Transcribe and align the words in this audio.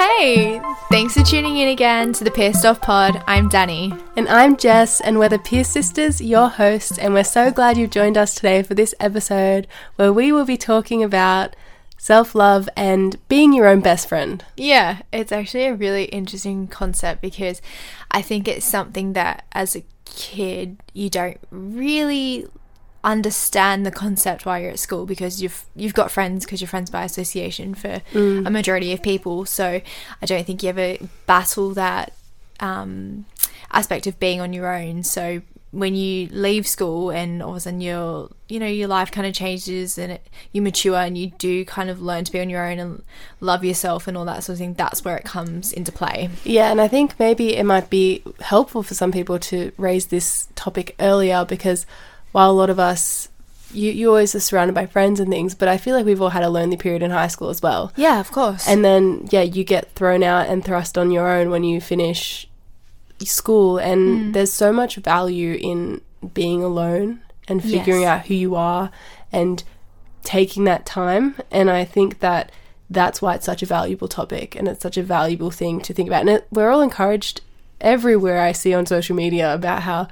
Hey, 0.00 0.62
thanks 0.88 1.12
for 1.12 1.22
tuning 1.22 1.58
in 1.58 1.68
again 1.68 2.14
to 2.14 2.24
the 2.24 2.30
Pierced 2.30 2.64
Off 2.64 2.80
Pod. 2.80 3.22
I'm 3.26 3.50
Dani. 3.50 4.02
And 4.16 4.30
I'm 4.30 4.56
Jess, 4.56 4.98
and 5.02 5.18
we're 5.18 5.28
the 5.28 5.38
Pierce 5.38 5.68
Sisters, 5.68 6.22
your 6.22 6.48
hosts, 6.48 6.96
and 6.96 7.12
we're 7.12 7.22
so 7.22 7.50
glad 7.50 7.76
you've 7.76 7.90
joined 7.90 8.16
us 8.16 8.34
today 8.34 8.62
for 8.62 8.72
this 8.72 8.94
episode 8.98 9.66
where 9.96 10.10
we 10.10 10.32
will 10.32 10.46
be 10.46 10.56
talking 10.56 11.04
about 11.04 11.54
self 11.98 12.34
love 12.34 12.66
and 12.74 13.18
being 13.28 13.52
your 13.52 13.66
own 13.66 13.80
best 13.80 14.08
friend. 14.08 14.42
Yeah, 14.56 15.02
it's 15.12 15.32
actually 15.32 15.66
a 15.66 15.74
really 15.74 16.04
interesting 16.04 16.66
concept 16.66 17.20
because 17.20 17.60
I 18.10 18.22
think 18.22 18.48
it's 18.48 18.64
something 18.64 19.12
that 19.12 19.44
as 19.52 19.76
a 19.76 19.84
kid 20.06 20.78
you 20.94 21.10
don't 21.10 21.40
really 21.50 22.46
understand 23.02 23.86
the 23.86 23.90
concept 23.90 24.44
while 24.44 24.58
you're 24.60 24.70
at 24.72 24.78
school 24.78 25.06
because 25.06 25.40
you've 25.42 25.64
you've 25.74 25.94
got 25.94 26.10
friends 26.10 26.44
because 26.44 26.60
you're 26.60 26.68
friends 26.68 26.90
by 26.90 27.04
association 27.04 27.74
for 27.74 28.00
Mm. 28.12 28.46
a 28.46 28.50
majority 28.50 28.92
of 28.92 29.02
people. 29.02 29.44
So 29.46 29.80
I 30.22 30.26
don't 30.26 30.46
think 30.46 30.62
you 30.62 30.68
ever 30.68 30.96
battle 31.26 31.72
that 31.74 32.12
um, 32.60 33.24
aspect 33.72 34.06
of 34.06 34.18
being 34.20 34.40
on 34.40 34.52
your 34.52 34.72
own. 34.72 35.02
So 35.02 35.42
when 35.72 35.94
you 35.94 36.26
leave 36.32 36.66
school 36.66 37.10
and 37.10 37.40
all 37.40 37.50
of 37.52 37.56
a 37.56 37.60
sudden 37.60 37.80
your 37.80 38.28
you 38.48 38.58
know 38.58 38.66
your 38.66 38.88
life 38.88 39.12
kind 39.12 39.24
of 39.24 39.32
changes 39.32 39.96
and 39.98 40.10
it, 40.12 40.26
you 40.52 40.60
mature 40.60 40.96
and 40.96 41.16
you 41.16 41.28
do 41.38 41.64
kind 41.64 41.88
of 41.88 42.02
learn 42.02 42.24
to 42.24 42.32
be 42.32 42.40
on 42.40 42.50
your 42.50 42.68
own 42.68 42.80
and 42.80 43.02
love 43.38 43.64
yourself 43.64 44.08
and 44.08 44.16
all 44.16 44.24
that 44.24 44.42
sort 44.42 44.54
of 44.54 44.58
thing 44.58 44.74
that's 44.74 45.04
where 45.04 45.16
it 45.16 45.24
comes 45.24 45.72
into 45.72 45.92
play 45.92 46.28
Yeah, 46.44 46.72
and 46.72 46.80
I 46.80 46.88
think 46.88 47.16
maybe 47.20 47.54
it 47.56 47.62
might 47.64 47.88
be 47.88 48.20
helpful 48.40 48.82
for 48.82 48.94
some 48.94 49.12
people 49.12 49.38
to 49.38 49.70
raise 49.76 50.06
this 50.06 50.48
topic 50.56 50.96
earlier 50.98 51.44
because 51.44 51.86
while 52.32 52.50
a 52.50 52.52
lot 52.52 52.70
of 52.70 52.78
us, 52.78 53.28
you, 53.72 53.90
you 53.92 54.08
always 54.08 54.34
are 54.34 54.40
surrounded 54.40 54.74
by 54.74 54.86
friends 54.86 55.20
and 55.20 55.30
things, 55.30 55.54
but 55.54 55.68
I 55.68 55.76
feel 55.76 55.94
like 55.94 56.04
we've 56.06 56.20
all 56.20 56.30
had 56.30 56.42
a 56.42 56.48
lonely 56.50 56.76
period 56.76 57.02
in 57.02 57.10
high 57.10 57.28
school 57.28 57.50
as 57.50 57.62
well. 57.62 57.92
yeah 57.96 58.20
of 58.20 58.30
course 58.32 58.66
And 58.68 58.84
then, 58.84 59.28
yeah, 59.30 59.42
you 59.42 59.64
get 59.64 59.92
thrown 59.94 60.22
out 60.22 60.48
and 60.48 60.64
thrust 60.64 60.98
on 60.98 61.10
your 61.10 61.28
own 61.28 61.50
when 61.50 61.64
you 61.64 61.80
finish 61.80 62.48
school. 63.24 63.78
And 63.78 64.02
hmm. 64.26 64.32
there's 64.32 64.52
so 64.52 64.72
much 64.72 64.96
value 64.96 65.58
in 65.60 66.00
being 66.34 66.62
alone 66.62 67.20
and 67.48 67.62
figuring 67.62 68.02
Yes. 68.02 68.20
out 68.20 68.26
who 68.26 68.34
you 68.34 68.54
are 68.54 68.90
and 69.32 69.62
taking 70.24 70.64
that 70.64 70.86
time. 70.86 71.36
And 71.50 71.70
I 71.70 71.84
think 71.84 72.20
that 72.20 72.52
that's 72.88 73.22
why 73.22 73.34
it's 73.34 73.46
such 73.46 73.62
a 73.62 73.66
valuable 73.66 74.08
topic 74.08 74.56
and 74.56 74.66
it's 74.68 74.82
such 74.82 74.96
a 74.96 75.02
valuable 75.02 75.50
thing 75.50 75.80
to 75.82 75.92
think 75.94 76.08
about. 76.08 76.22
And 76.22 76.30
it, 76.30 76.46
we're 76.50 76.70
all 76.70 76.80
encouraged 76.80 77.40
everywhere 77.80 78.40
I 78.40 78.52
see 78.52 78.74
on 78.74 78.86
social 78.86 79.14
media 79.16 79.54
about 79.54 79.82
how. 79.82 80.08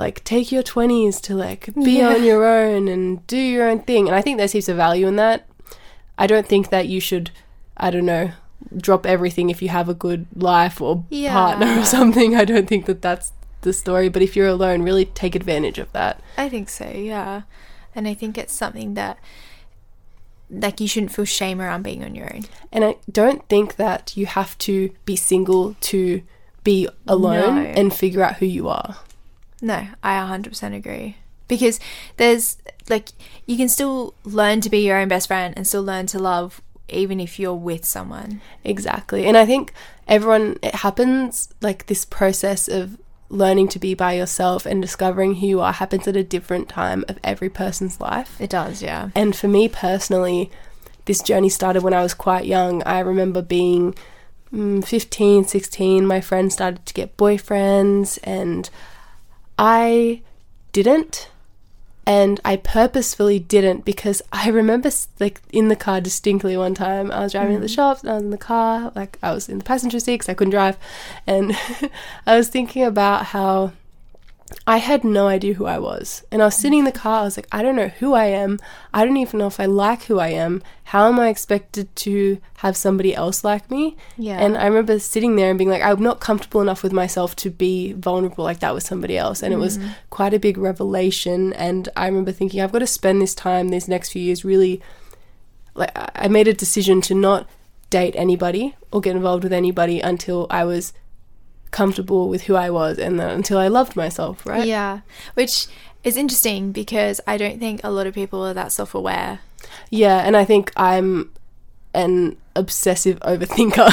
Like 0.00 0.24
take 0.24 0.50
your 0.50 0.62
twenties 0.62 1.20
to 1.26 1.34
like 1.34 1.62
be 1.74 1.98
Yeah. 1.98 2.14
on 2.14 2.24
your 2.24 2.42
own 2.46 2.88
and 2.88 3.24
do 3.26 3.36
your 3.36 3.68
own 3.68 3.80
thing, 3.80 4.06
and 4.08 4.14
I 4.16 4.22
think 4.22 4.38
there's 4.38 4.52
heaps 4.52 4.68
of 4.68 4.76
value 4.76 5.06
in 5.06 5.16
that. 5.16 5.46
I 6.16 6.26
don't 6.26 6.46
think 6.46 6.70
that 6.70 6.88
you 6.88 7.00
should, 7.00 7.30
I 7.76 7.90
don't 7.90 8.06
know, 8.06 8.32
drop 8.76 9.04
everything 9.06 9.50
if 9.50 9.60
you 9.62 9.68
have 9.68 9.88
a 9.88 9.94
good 10.06 10.26
life 10.34 10.80
or 10.80 11.04
Yeah. 11.10 11.32
partner 11.32 11.80
or 11.80 11.84
something. 11.98 12.34
I 12.34 12.44
don't 12.44 12.66
think 12.68 12.86
that 12.86 13.02
that's 13.02 13.32
the 13.60 13.72
story. 13.72 14.08
But 14.08 14.22
if 14.22 14.34
you're 14.36 14.48
alone, 14.48 14.82
really 14.82 15.04
take 15.04 15.34
advantage 15.34 15.78
of 15.78 15.92
that. 15.92 16.20
I 16.38 16.48
think 16.48 16.68
so, 16.70 16.88
yeah. 16.90 17.42
And 17.94 18.08
I 18.08 18.14
think 18.14 18.38
it's 18.38 18.54
something 18.54 18.94
that 18.94 19.18
like 20.50 20.80
you 20.80 20.88
shouldn't 20.88 21.12
feel 21.12 21.24
shame 21.24 21.60
around 21.60 21.82
being 21.82 22.02
on 22.04 22.14
your 22.14 22.32
own. 22.34 22.42
And 22.72 22.84
I 22.84 22.96
don't 23.10 23.46
think 23.48 23.76
that 23.76 24.16
you 24.16 24.26
have 24.26 24.56
to 24.58 24.90
be 25.04 25.14
single 25.16 25.74
to 25.92 26.22
be 26.64 26.88
alone 27.06 27.56
No. 27.64 27.70
and 27.70 27.94
figure 27.94 28.22
out 28.22 28.36
who 28.36 28.46
you 28.46 28.68
are. 28.68 28.96
No, 29.60 29.88
I 30.02 30.14
100% 30.14 30.74
agree. 30.74 31.16
Because 31.48 31.80
there's 32.16 32.58
like 32.88 33.08
you 33.46 33.56
can 33.56 33.68
still 33.68 34.14
learn 34.24 34.60
to 34.60 34.70
be 34.70 34.78
your 34.86 34.98
own 34.98 35.08
best 35.08 35.26
friend 35.26 35.52
and 35.56 35.66
still 35.66 35.82
learn 35.82 36.06
to 36.06 36.18
love 36.18 36.62
even 36.88 37.20
if 37.20 37.38
you're 37.38 37.54
with 37.54 37.84
someone. 37.84 38.40
Exactly. 38.64 39.26
And 39.26 39.36
I 39.36 39.46
think 39.46 39.72
everyone, 40.08 40.58
it 40.62 40.76
happens 40.76 41.48
like 41.60 41.86
this 41.86 42.04
process 42.04 42.68
of 42.68 42.98
learning 43.28 43.68
to 43.68 43.78
be 43.78 43.94
by 43.94 44.12
yourself 44.12 44.66
and 44.66 44.82
discovering 44.82 45.36
who 45.36 45.46
you 45.46 45.60
are 45.60 45.72
happens 45.72 46.08
at 46.08 46.16
a 46.16 46.24
different 46.24 46.68
time 46.68 47.04
of 47.08 47.18
every 47.22 47.48
person's 47.48 48.00
life. 48.00 48.40
It 48.40 48.50
does, 48.50 48.82
yeah. 48.82 49.10
And 49.14 49.36
for 49.36 49.48
me 49.48 49.68
personally, 49.68 50.50
this 51.04 51.22
journey 51.22 51.48
started 51.48 51.82
when 51.82 51.94
I 51.94 52.02
was 52.02 52.14
quite 52.14 52.44
young. 52.44 52.82
I 52.82 52.98
remember 53.00 53.40
being 53.40 53.94
mm, 54.52 54.84
15, 54.84 55.44
16. 55.44 56.06
My 56.06 56.20
friends 56.20 56.54
started 56.54 56.84
to 56.86 56.94
get 56.94 57.16
boyfriends, 57.16 58.18
and 58.24 58.68
I 59.60 60.22
didn't. 60.72 61.28
And 62.06 62.40
I 62.44 62.56
purposefully 62.56 63.38
didn't 63.38 63.84
because 63.84 64.22
I 64.32 64.48
remember, 64.48 64.90
like, 65.20 65.42
in 65.52 65.68
the 65.68 65.76
car 65.76 66.00
distinctly 66.00 66.56
one 66.56 66.74
time, 66.74 67.12
I 67.12 67.20
was 67.20 67.32
driving 67.32 67.56
to 67.56 67.60
the 67.60 67.66
mm-hmm. 67.66 67.74
shops 67.74 68.00
and 68.00 68.10
I 68.10 68.14
was 68.14 68.24
in 68.24 68.30
the 68.30 68.38
car, 68.38 68.90
like, 68.96 69.18
I 69.22 69.32
was 69.32 69.48
in 69.48 69.58
the 69.58 69.64
passenger 69.64 70.00
seat 70.00 70.14
because 70.14 70.28
I 70.30 70.34
couldn't 70.34 70.50
drive. 70.50 70.78
And 71.26 71.56
I 72.26 72.36
was 72.36 72.48
thinking 72.48 72.82
about 72.84 73.26
how 73.26 73.72
I 74.66 74.78
had 74.78 75.04
no 75.04 75.28
idea 75.28 75.54
who 75.54 75.66
I 75.66 75.78
was. 75.78 76.24
And 76.30 76.42
I 76.42 76.46
was 76.46 76.56
sitting 76.56 76.80
in 76.80 76.84
the 76.84 76.92
car, 76.92 77.20
I 77.20 77.24
was 77.24 77.36
like, 77.36 77.46
I 77.52 77.62
don't 77.62 77.76
know 77.76 77.88
who 77.88 78.14
I 78.14 78.26
am. 78.26 78.58
I 78.92 79.04
don't 79.04 79.16
even 79.16 79.38
know 79.38 79.46
if 79.46 79.60
I 79.60 79.66
like 79.66 80.04
who 80.04 80.18
I 80.18 80.28
am. 80.28 80.62
How 80.84 81.08
am 81.08 81.20
I 81.20 81.28
expected 81.28 81.94
to 81.96 82.38
have 82.58 82.76
somebody 82.76 83.14
else 83.14 83.44
like 83.44 83.70
me? 83.70 83.96
Yeah. 84.16 84.38
And 84.38 84.56
I 84.58 84.66
remember 84.66 84.98
sitting 84.98 85.36
there 85.36 85.50
and 85.50 85.58
being 85.58 85.70
like, 85.70 85.82
I'm 85.82 86.02
not 86.02 86.20
comfortable 86.20 86.60
enough 86.60 86.82
with 86.82 86.92
myself 86.92 87.36
to 87.36 87.50
be 87.50 87.92
vulnerable 87.92 88.44
like 88.44 88.60
that 88.60 88.74
with 88.74 88.84
somebody 88.84 89.16
else. 89.16 89.42
And 89.42 89.54
it 89.54 89.58
was 89.58 89.78
mm-hmm. 89.78 89.90
quite 90.10 90.34
a 90.34 90.38
big 90.38 90.58
revelation. 90.58 91.52
And 91.52 91.88
I 91.96 92.06
remember 92.06 92.32
thinking, 92.32 92.60
I've 92.60 92.72
got 92.72 92.80
to 92.80 92.86
spend 92.86 93.22
this 93.22 93.34
time, 93.34 93.68
these 93.68 93.88
next 93.88 94.10
few 94.10 94.22
years, 94.22 94.44
really 94.44 94.80
like 95.74 95.96
I 95.96 96.10
I 96.20 96.28
made 96.28 96.48
a 96.48 96.52
decision 96.52 97.00
to 97.02 97.14
not 97.14 97.48
date 97.88 98.14
anybody 98.16 98.76
or 98.92 99.00
get 99.00 99.16
involved 99.16 99.42
with 99.42 99.52
anybody 99.52 100.00
until 100.00 100.46
I 100.50 100.64
was 100.64 100.92
comfortable 101.70 102.28
with 102.28 102.42
who 102.42 102.56
I 102.56 102.70
was 102.70 102.98
and 102.98 103.18
then 103.18 103.30
until 103.30 103.58
I 103.58 103.68
loved 103.68 103.96
myself, 103.96 104.44
right? 104.46 104.66
Yeah. 104.66 105.00
Which 105.34 105.66
is 106.04 106.16
interesting 106.16 106.72
because 106.72 107.20
I 107.26 107.36
don't 107.36 107.58
think 107.58 107.80
a 107.84 107.90
lot 107.90 108.06
of 108.06 108.14
people 108.14 108.44
are 108.46 108.54
that 108.54 108.72
self 108.72 108.94
aware. 108.94 109.40
Yeah, 109.90 110.18
and 110.18 110.36
I 110.36 110.44
think 110.44 110.72
I'm 110.76 111.30
an 111.94 112.36
obsessive 112.56 113.18
overthinker. 113.20 113.90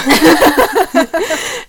and 0.93 1.07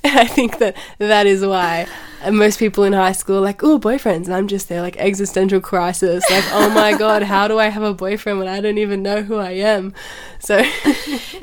I 0.19 0.27
think 0.27 0.59
that 0.59 0.77
that 0.99 1.27
is 1.27 1.45
why 1.45 1.87
and 2.23 2.37
most 2.37 2.59
people 2.59 2.85
in 2.85 2.93
high 2.93 3.13
school 3.13 3.37
are 3.39 3.41
like, 3.41 3.63
oh, 3.63 3.79
boyfriends. 3.79 4.25
And 4.27 4.35
I'm 4.35 4.49
just 4.49 4.69
there, 4.69 4.83
like, 4.83 4.97
existential 4.99 5.61
crisis. 5.61 6.25
Like, 6.31 6.45
oh 6.53 6.71
my 6.71 6.97
God, 6.99 7.23
how 7.23 7.49
do 7.49 7.59
I 7.59 7.69
have 7.69 7.83
a 7.83 7.95
boyfriend 7.95 8.39
when 8.39 8.49
I 8.49 8.61
don't 8.61 8.79
even 8.79 9.03
know 9.03 9.23
who 9.23 9.37
I 9.37 9.53
am? 9.53 9.95
So, 10.41 10.57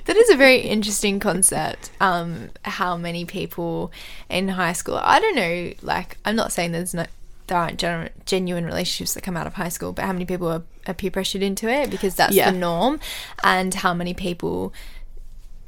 That 0.05 0.17
is 0.17 0.29
a 0.29 0.35
very 0.35 0.57
interesting 0.59 1.19
concept. 1.19 1.89
Um, 1.99 2.49
how 2.63 2.95
many 2.95 3.25
people 3.25 3.91
in 4.29 4.49
high 4.49 4.73
school? 4.73 4.97
I 5.01 5.19
don't 5.19 5.35
know. 5.35 5.71
Like, 5.81 6.17
I'm 6.25 6.35
not 6.35 6.51
saying 6.51 6.71
there's 6.73 6.93
no 6.93 7.05
there 7.47 7.57
aren't 7.59 7.77
gen- 7.77 8.09
genuine 8.25 8.65
relationships 8.65 9.13
that 9.13 9.21
come 9.21 9.37
out 9.37 9.45
of 9.45 9.53
high 9.53 9.69
school, 9.69 9.93
but 9.93 10.03
how 10.03 10.11
many 10.11 10.25
people 10.25 10.47
are, 10.47 10.63
are 10.87 10.93
peer 10.95 11.11
pressured 11.11 11.43
into 11.43 11.69
it 11.69 11.91
because 11.91 12.15
that's 12.15 12.33
Yeah. 12.35 12.49
the 12.51 12.57
norm, 12.57 12.99
and 13.43 13.71
how 13.73 13.93
many 13.93 14.15
people 14.15 14.73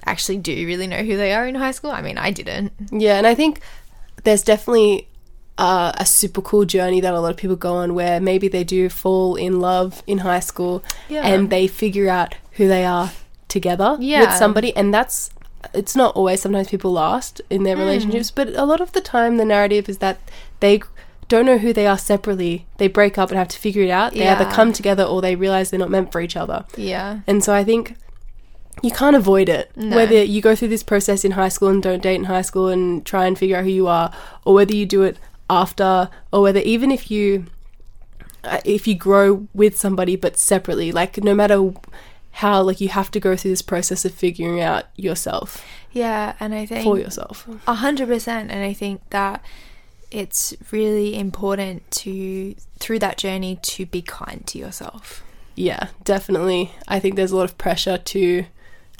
actually 0.06 0.38
do 0.38 0.54
really 0.66 0.88
know 0.88 1.04
who 1.04 1.18
they 1.18 1.34
are 1.34 1.46
in 1.48 1.54
high 1.56 1.72
school? 1.72 1.92
I 1.92 2.02
mean, 2.02 2.18
I 2.18 2.32
didn't. 2.32 2.74
Yeah, 2.92 3.18
and 3.18 3.28
I 3.28 3.36
think 3.36 3.62
there's 4.28 4.44
definitely 4.44 5.08
uh, 5.58 5.92
a 5.98 6.06
super 6.06 6.42
cool 6.42 6.66
journey 6.66 7.00
that 7.02 7.14
a 7.14 7.20
lot 7.20 7.32
of 7.32 7.38
people 7.38 7.56
go 7.56 7.74
on 7.76 7.96
where 7.96 8.20
maybe 8.20 8.48
they 8.50 8.64
do 8.64 8.90
fall 8.90 9.36
in 9.36 9.60
love 9.60 10.04
in 10.06 10.20
high 10.20 10.42
school 10.42 10.84
Yeah. 11.10 11.22
and 11.26 11.50
they 11.50 11.66
figure 11.68 12.10
out 12.10 12.36
who 12.58 12.68
they 12.68 12.84
are 12.86 13.12
together 13.48 13.96
Yeah. 14.00 14.22
with 14.22 14.34
somebody, 14.38 14.76
and 14.76 14.94
that's 14.94 15.30
it's 15.74 15.96
not 15.96 16.16
always. 16.16 16.42
Sometimes 16.42 16.68
people 16.70 16.92
last 16.94 17.42
in 17.50 17.64
their 17.64 17.76
relationships, 17.76 18.30
but 18.32 18.48
a 18.50 18.66
lot 18.66 18.80
of 18.82 18.92
the 18.92 19.02
time 19.02 19.38
the 19.38 19.46
narrative 19.46 19.90
is 19.90 19.98
that 19.98 20.18
they 20.60 20.82
don't 21.28 21.46
know 21.46 21.58
who 21.58 21.74
they 21.74 21.88
are 21.88 21.98
separately. 21.98 22.66
They 22.78 22.88
break 22.88 23.18
up 23.18 23.30
and 23.32 23.38
have 23.38 23.50
to 23.56 23.58
figure 23.66 23.84
it 23.84 23.90
out. 23.90 24.14
They 24.14 24.28
either 24.28 24.46
come 24.60 24.72
together 24.72 25.04
or 25.04 25.22
they 25.22 25.36
realize 25.36 25.70
they're 25.70 25.80
not 25.86 25.90
meant 25.90 26.12
for 26.12 26.22
each 26.22 26.38
other. 26.38 26.66
Yeah. 26.78 27.20
And 27.28 27.44
so 27.44 27.54
I 27.54 27.64
think 27.64 27.96
you 28.84 28.92
can't 28.92 29.16
avoid 29.16 29.50
it. 29.50 29.72
No. 29.76 29.96
Whether 29.96 30.24
you 30.24 30.42
go 30.42 30.56
through 30.56 30.68
this 30.70 30.84
process 30.84 31.26
in 31.26 31.32
high 31.32 31.50
school 31.50 31.70
and 31.70 31.82
don't 31.82 32.02
date 32.02 32.16
in 32.16 32.26
high 32.26 32.42
school 32.42 32.68
and 32.68 33.06
try 33.06 33.26
and 33.26 33.38
figure 33.38 33.58
out 33.58 33.64
who 33.64 33.72
you 33.72 33.88
are, 33.88 34.14
or 34.46 34.54
whether 34.54 34.74
you 34.74 34.86
do 34.86 35.04
it 35.04 35.18
after, 35.50 36.10
or 36.32 36.42
whether 36.42 36.60
even 36.60 36.92
if 36.92 37.10
you 37.10 37.46
uh, 38.44 38.60
if 38.66 38.88
you 38.88 38.96
grow 38.96 39.48
with 39.54 39.78
somebody 39.78 40.16
but 40.16 40.38
separately, 40.38 40.92
like 40.92 41.18
no 41.24 41.34
matter 41.34 41.74
how, 42.32 42.62
like 42.62 42.80
you 42.80 42.90
have 42.90 43.10
to 43.12 43.20
go 43.20 43.36
through 43.36 43.52
this 43.52 43.64
process 43.64 44.06
of 44.06 44.14
figuring 44.14 44.62
out 44.62 44.86
yourself 44.96 45.66
Yeah, 45.92 46.36
and 46.40 46.54
I 46.54 46.68
think 46.68 46.84
for 46.84 47.00
yourself. 47.00 47.48
A 47.68 47.76
hundred 47.76 48.08
percent, 48.08 48.52
and 48.52 48.64
I 48.64 48.74
think 48.74 49.02
that 49.10 49.44
it's 50.12 50.56
really 50.72 51.18
important 51.18 51.90
to 51.92 52.56
through 52.80 53.00
that 53.00 53.18
journey 53.18 53.58
to 53.62 53.86
be 53.86 54.02
kind 54.02 54.46
to 54.48 54.60
yourself. 54.60 55.24
Yeah, 55.56 55.88
definitely. 56.04 56.72
I 56.88 57.00
think 57.00 57.16
there's 57.16 57.32
a 57.32 57.36
lot 57.36 57.46
of 57.46 57.58
pressure 57.58 57.98
to 57.98 58.46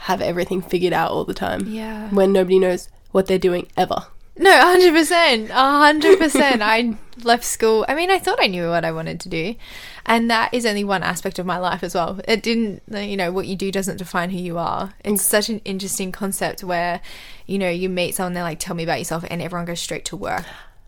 have 0.02 0.22
everything 0.22 0.62
figured 0.62 0.94
out 0.94 1.12
all 1.12 1.26
the 1.26 1.34
time 1.34 1.66
Yeah, 1.68 2.10
when 2.10 2.32
nobody 2.32 2.60
knows 2.60 2.90
what 3.12 3.28
they're 3.28 3.40
doing 3.40 3.68
ever. 3.76 4.08
No, 4.40 4.52
hundred 4.52 4.94
percent, 4.94 5.50
hundred 5.50 6.20
percent. 6.20 6.62
I 6.62 6.96
left 7.24 7.44
school. 7.44 7.86
I 7.88 7.96
mean, 7.96 8.12
I 8.12 8.20
thought 8.20 8.38
I 8.40 8.46
knew 8.46 8.70
what 8.70 8.86
I 8.86 8.92
wanted 8.92 9.20
to 9.22 9.30
do, 9.30 9.56
and 10.06 10.30
that 10.30 10.54
is 10.54 10.64
only 10.64 10.84
one 10.84 11.02
aspect 11.02 11.40
of 11.40 11.46
my 11.48 11.58
life 11.58 11.84
as 11.84 11.96
well. 11.96 12.20
It 12.28 12.44
didn't, 12.44 12.84
you 12.92 13.18
know, 13.18 13.32
what 13.32 13.48
you 13.48 13.56
do 13.56 13.72
doesn't 13.72 13.98
define 13.98 14.30
who 14.30 14.38
you 14.38 14.60
are. 14.60 14.94
It's 15.04 15.24
such 15.24 15.50
an 15.50 15.60
interesting 15.66 16.12
concept 16.12 16.64
where, 16.64 17.02
you 17.48 17.58
know, 17.58 17.70
you 17.70 17.90
meet 17.90 18.14
someone, 18.14 18.34
they're 18.34 18.44
like, 18.44 18.60
"Tell 18.60 18.76
me 18.76 18.84
about 18.84 19.00
yourself," 19.00 19.26
and 19.28 19.42
everyone 19.42 19.66
goes 19.66 19.80
straight 19.80 20.06
to 20.06 20.16
work 20.16 20.46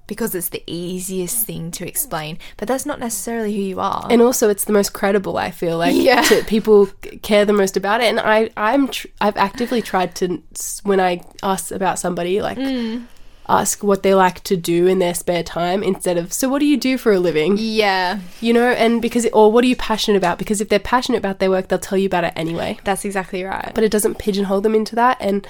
because 0.09 0.35
it's 0.35 0.49
the 0.49 0.63
easiest 0.67 1.45
thing 1.45 1.71
to 1.71 1.87
explain. 1.87 2.37
But 2.57 2.67
that's 2.67 2.85
not 2.85 2.99
necessarily 2.99 3.55
who 3.55 3.61
you 3.61 3.79
are. 3.79 4.05
and 4.11 4.21
also 4.21 4.49
it's 4.49 4.65
the 4.65 4.73
most 4.73 4.91
credible 4.91 5.37
i 5.37 5.51
feel 5.51 5.77
like 5.77 5.95
Yeah. 6.09 6.21
to, 6.23 6.43
people 6.43 6.87
care 7.21 7.45
the 7.45 7.53
most 7.53 7.77
about 7.77 8.01
it 8.01 8.07
and 8.07 8.19
i 8.19 8.49
i'm 8.57 8.87
tr- 8.89 9.07
i've 9.21 9.37
actively 9.37 9.81
tried 9.81 10.15
to 10.15 10.41
when 10.83 10.99
i 10.99 11.21
ask 11.43 11.71
about 11.71 11.97
somebody 11.99 12.41
like 12.41 12.57
Mm. 12.57 13.05
ask 13.47 13.83
what 13.83 14.03
they 14.03 14.13
like 14.13 14.43
to 14.43 14.55
do 14.57 14.85
in 14.87 14.99
their 14.99 15.13
spare 15.13 15.43
time 15.43 15.81
instead 15.83 16.17
of 16.17 16.31
so 16.33 16.47
what 16.49 16.59
do 16.59 16.65
you 16.65 16.77
do 16.77 16.97
for 16.97 17.11
a 17.13 17.19
living 17.19 17.55
yeah, 17.59 18.19
you 18.41 18.51
know 18.53 18.69
and 18.83 19.01
because 19.01 19.25
it, 19.25 19.33
or 19.33 19.51
what 19.51 19.63
are 19.63 19.67
you 19.67 19.75
passionate 19.75 20.17
about 20.17 20.37
because 20.37 20.59
if 20.61 20.69
they're 20.69 20.79
passionate 20.95 21.17
about 21.17 21.39
their 21.39 21.49
work 21.49 21.67
they'll 21.67 21.79
tell 21.89 21.97
you 21.97 22.05
about 22.07 22.23
it 22.23 22.33
anyway 22.35 22.77
that's 22.83 23.05
exactly 23.05 23.43
right. 23.43 23.71
but 23.75 23.83
it 23.83 23.91
doesn't 23.91 24.19
pigeonhole 24.19 24.61
them 24.61 24.75
into 24.75 24.95
that 24.95 25.17
and 25.19 25.47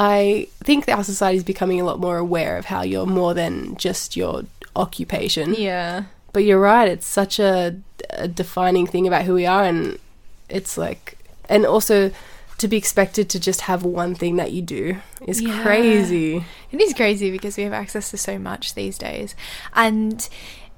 i 0.00 0.46
think 0.64 0.86
that 0.86 0.96
our 0.96 1.04
society 1.04 1.36
is 1.36 1.44
becoming 1.44 1.80
a 1.80 1.84
lot 1.84 1.98
more 2.00 2.16
aware 2.18 2.56
of 2.56 2.64
how 2.64 2.82
you're 2.82 3.06
more 3.06 3.34
than 3.34 3.76
just 3.76 4.16
your 4.16 4.42
occupation 4.74 5.54
yeah, 5.54 6.04
but 6.32 6.42
you're 6.44 6.60
right 6.60 6.88
it's 6.88 7.06
such 7.06 7.38
a, 7.38 7.76
a 8.10 8.26
defining 8.28 8.86
thing 8.86 9.06
about 9.06 9.24
who 9.24 9.34
we 9.34 9.44
are 9.46 9.64
and 9.64 9.98
it's 10.48 10.78
like 10.78 11.18
and 11.48 11.66
also 11.66 12.10
to 12.58 12.68
be 12.68 12.76
expected 12.76 13.28
to 13.30 13.40
just 13.40 13.62
have 13.62 13.82
one 13.84 14.14
thing 14.14 14.36
that 14.36 14.52
you 14.52 14.62
do 14.62 14.96
is 15.26 15.40
Yeah. 15.40 15.62
crazy 15.62 16.44
It 16.70 16.80
is 16.80 16.94
crazy 16.94 17.30
because 17.30 17.56
we 17.56 17.64
have 17.64 17.72
access 17.72 18.10
to 18.10 18.16
so 18.16 18.38
much 18.38 18.74
these 18.74 18.96
days. 18.98 19.34
And 19.74 20.28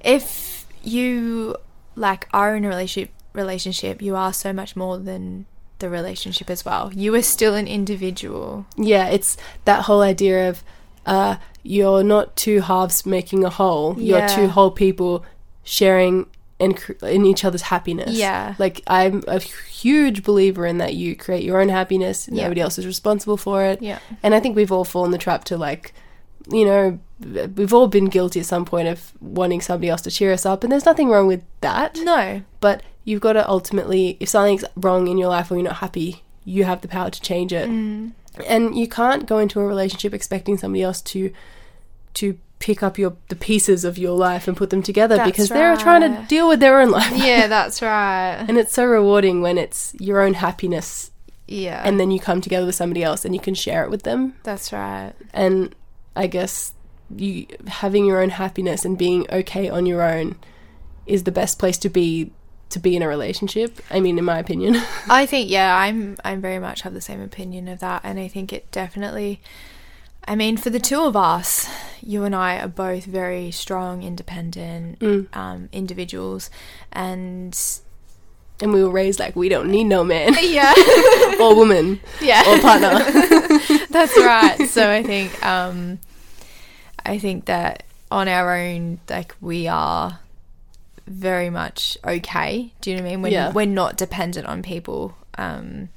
if 0.00 0.64
you 0.82 1.56
like 1.96 2.28
are 2.32 2.56
in 2.56 2.64
a 2.64 2.68
relationship 2.68 3.10
relationship, 3.34 4.00
you 4.00 4.14
are 4.16 4.32
so 4.32 4.52
much 4.52 4.76
more 4.76 4.96
than 4.98 5.46
the 5.82 5.90
relationship 5.90 6.49
as 6.49 6.64
well. 6.64 6.90
You 6.94 7.14
are 7.14 7.23
still 7.23 7.55
an 7.55 7.67
individual. 7.69 8.64
yeah 8.76 9.06
it's 9.17 9.37
that 9.67 9.81
whole 9.87 10.00
idea 10.14 10.49
of 10.50 10.64
uh 11.05 11.37
you're 11.62 12.02
not 12.14 12.34
two 12.44 12.61
halves 12.69 13.05
making 13.05 13.44
a 13.44 13.50
whole 13.50 14.00
you're 14.00 14.26
two 14.29 14.49
whole 14.56 14.70
people 14.70 15.25
sharing 15.64 16.26
in, 16.58 16.76
in 17.02 17.25
each 17.26 17.44
other's 17.44 17.62
happiness 17.75 18.12
Yeah. 18.26 18.55
like 18.58 18.81
i'm 18.87 19.23
a 19.26 19.40
huge 19.40 20.23
believer 20.23 20.64
in 20.67 20.79
that 20.79 20.94
you 20.94 21.17
create 21.17 21.43
your 21.44 21.61
own 21.61 21.69
happiness 21.69 22.28
Yeah. 22.31 22.44
nobody 22.44 22.61
else 22.61 22.78
is 22.78 22.87
responsible 22.87 23.37
for 23.37 23.64
it 23.64 23.82
Yeah. 23.82 23.99
And 24.23 24.35
I 24.35 24.40
think 24.40 24.55
we've 24.56 24.70
all 24.76 24.85
fallen 24.85 25.11
the 25.11 25.19
trap 25.26 25.43
to 25.50 25.56
like, 25.56 25.93
you 26.50 26.64
know, 26.64 26.98
we've 27.56 27.72
all 27.74 27.88
been 27.88 28.06
guilty 28.06 28.40
at 28.40 28.46
some 28.46 28.64
point 28.64 28.88
of 28.88 29.12
wanting 29.20 29.60
somebody 29.60 29.88
else 29.88 30.02
to 30.02 30.10
cheer 30.10 30.32
us 30.32 30.44
up, 30.46 30.62
and 30.64 30.72
there's 30.72 30.86
nothing 30.86 31.08
wrong 31.08 31.26
with 31.26 31.44
that. 31.60 31.98
No. 32.02 32.42
But 32.60 32.82
you've 33.04 33.20
got 33.20 33.34
to 33.34 33.48
ultimately, 33.48 34.16
if 34.20 34.28
something's 34.28 34.64
wrong 34.76 35.08
in 35.08 35.18
your 35.18 35.28
life 35.28 35.50
or 35.50 35.54
you're 35.54 35.64
not 35.64 35.76
happy, 35.76 36.22
you 36.44 36.64
have 36.64 36.80
the 36.80 36.88
power 36.88 37.10
to 37.10 37.20
change 37.20 37.52
it. 37.52 37.68
Mm. 37.68 38.12
And 38.46 38.76
you 38.76 38.88
can't 38.88 39.26
go 39.26 39.38
into 39.38 39.60
a 39.60 39.66
relationship 39.66 40.14
expecting 40.14 40.56
somebody 40.56 40.82
else 40.82 41.00
to 41.02 41.32
to 42.14 42.38
pick 42.58 42.82
up 42.82 42.96
your 42.98 43.16
the 43.28 43.36
pieces 43.36 43.84
of 43.84 43.98
your 43.98 44.16
life 44.16 44.46
and 44.48 44.56
put 44.56 44.70
them 44.70 44.82
together 44.82 45.16
That's 45.16 45.30
because 45.30 45.48
they're 45.48 45.76
trying 45.76 46.00
to 46.02 46.24
deal 46.28 46.48
with 46.48 46.60
their 46.60 46.80
own 46.80 46.90
life. 46.90 47.12
Yeah, 47.16 47.46
that's 47.48 47.82
right. 47.82 48.44
And 48.48 48.56
it's 48.56 48.72
so 48.72 48.84
rewarding 48.84 49.42
when 49.42 49.58
it's 49.58 49.94
your 49.98 50.20
own 50.22 50.34
happiness 50.34 51.10
Yeah. 51.48 51.82
and 51.84 51.98
then 51.98 52.10
you 52.10 52.20
come 52.20 52.40
together 52.40 52.64
with 52.66 52.74
somebody 52.76 53.02
else 53.02 53.24
and 53.24 53.34
you 53.34 53.40
can 53.40 53.54
share 53.54 53.82
it 53.84 53.90
with 53.90 54.04
them. 54.04 54.34
that's 54.44 54.72
right. 54.72 55.12
and 55.34 55.74
I 56.17 56.26
guess 56.26 56.73
you 57.14 57.47
having 57.67 58.06
your 58.06 58.23
own 58.23 58.31
happiness 58.31 58.85
and 58.85 58.97
being 58.97 59.26
okay 59.31 59.69
on 59.69 59.87
your 59.87 60.03
own 60.03 60.37
is 61.06 61.25
the 61.25 61.32
best 61.32 61.59
place 61.59 61.79
to 61.79 61.88
be 61.88 62.32
to 62.70 62.79
be 62.79 62.97
in 62.97 63.03
a 63.03 63.09
relationship. 63.09 63.81
I 63.91 64.00
mean, 64.00 64.19
in 64.19 64.25
my 64.25 64.38
opinion. 64.38 64.76
I 65.11 65.26
think 65.26 65.50
yeah, 65.50 65.76
I'm 65.76 66.17
I'm 66.25 66.41
very 66.41 66.59
much 66.59 66.82
have 66.82 66.94
the 66.94 67.00
same 67.03 67.20
opinion 67.20 67.69
of 67.69 67.81
that 67.81 68.00
and 68.05 68.19
I 68.19 68.29
think 68.29 68.53
it 68.53 68.70
definitely 68.70 69.41
I 70.26 70.37
mean 70.37 70.56
for 70.56 70.70
the 70.70 70.79
two 70.81 71.03
of 71.03 71.17
us, 71.17 71.69
you 72.00 72.25
and 72.25 72.35
I 72.35 72.59
are 72.61 72.69
both 72.69 73.05
very 73.05 73.50
strong, 73.50 74.03
independent 74.03 75.00
Mm. 75.00 75.37
um, 75.37 75.69
individuals 75.73 76.49
and 76.93 77.59
And 78.61 78.73
we 78.73 78.82
were 78.85 78.91
raised 78.91 79.19
like 79.19 79.35
we 79.35 79.49
don't 79.49 79.69
need 79.69 79.85
no 79.85 80.05
man 80.05 80.35
yeah. 80.41 80.73
or 81.41 81.56
woman 81.56 82.00
yeah. 82.23 82.43
or 82.49 82.59
partner. 82.61 83.00
That's 83.92 84.16
right. 84.16 84.66
So 84.68 84.90
I 84.90 85.02
think 85.02 85.44
um 85.44 85.98
I 87.04 87.18
think 87.18 87.44
that 87.46 87.84
on 88.10 88.28
our 88.28 88.56
own 88.56 88.98
like 89.08 89.34
we 89.40 89.68
are 89.68 90.18
very 91.06 91.50
much 91.50 91.98
okay. 92.06 92.72
Do 92.80 92.90
you 92.90 92.96
know 92.96 93.02
what 93.02 93.08
I 93.08 93.12
mean? 93.12 93.22
We're, 93.22 93.28
Yeah. 93.28 93.52
we're 93.52 93.66
not 93.66 93.96
dependent 93.96 94.46
on 94.46 94.62
people. 94.62 95.14
Um 95.36 95.88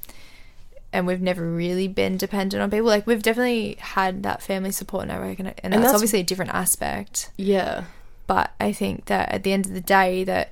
and 0.92 1.06
we've 1.06 1.20
never 1.20 1.46
really 1.46 1.88
been 1.88 2.16
dependent 2.16 2.62
on 2.62 2.70
people. 2.70 2.86
Like 2.86 3.06
we've 3.06 3.22
definitely 3.22 3.76
had 3.80 4.22
that 4.22 4.42
family 4.42 4.72
support 4.72 5.06
network 5.08 5.38
and, 5.38 5.48
and, 5.62 5.72
that's, 5.72 5.82
that's- 5.82 5.94
obviously 5.94 6.20
a 6.20 6.24
different 6.24 6.52
aspect. 6.54 7.30
yeah. 7.36 7.84
But 8.26 8.50
I 8.58 8.72
think 8.72 9.04
that 9.06 9.30
at 9.30 9.42
the 9.44 9.52
end 9.52 9.66
of 9.66 9.72
the 9.74 9.80
day 9.80 10.24
that 10.24 10.50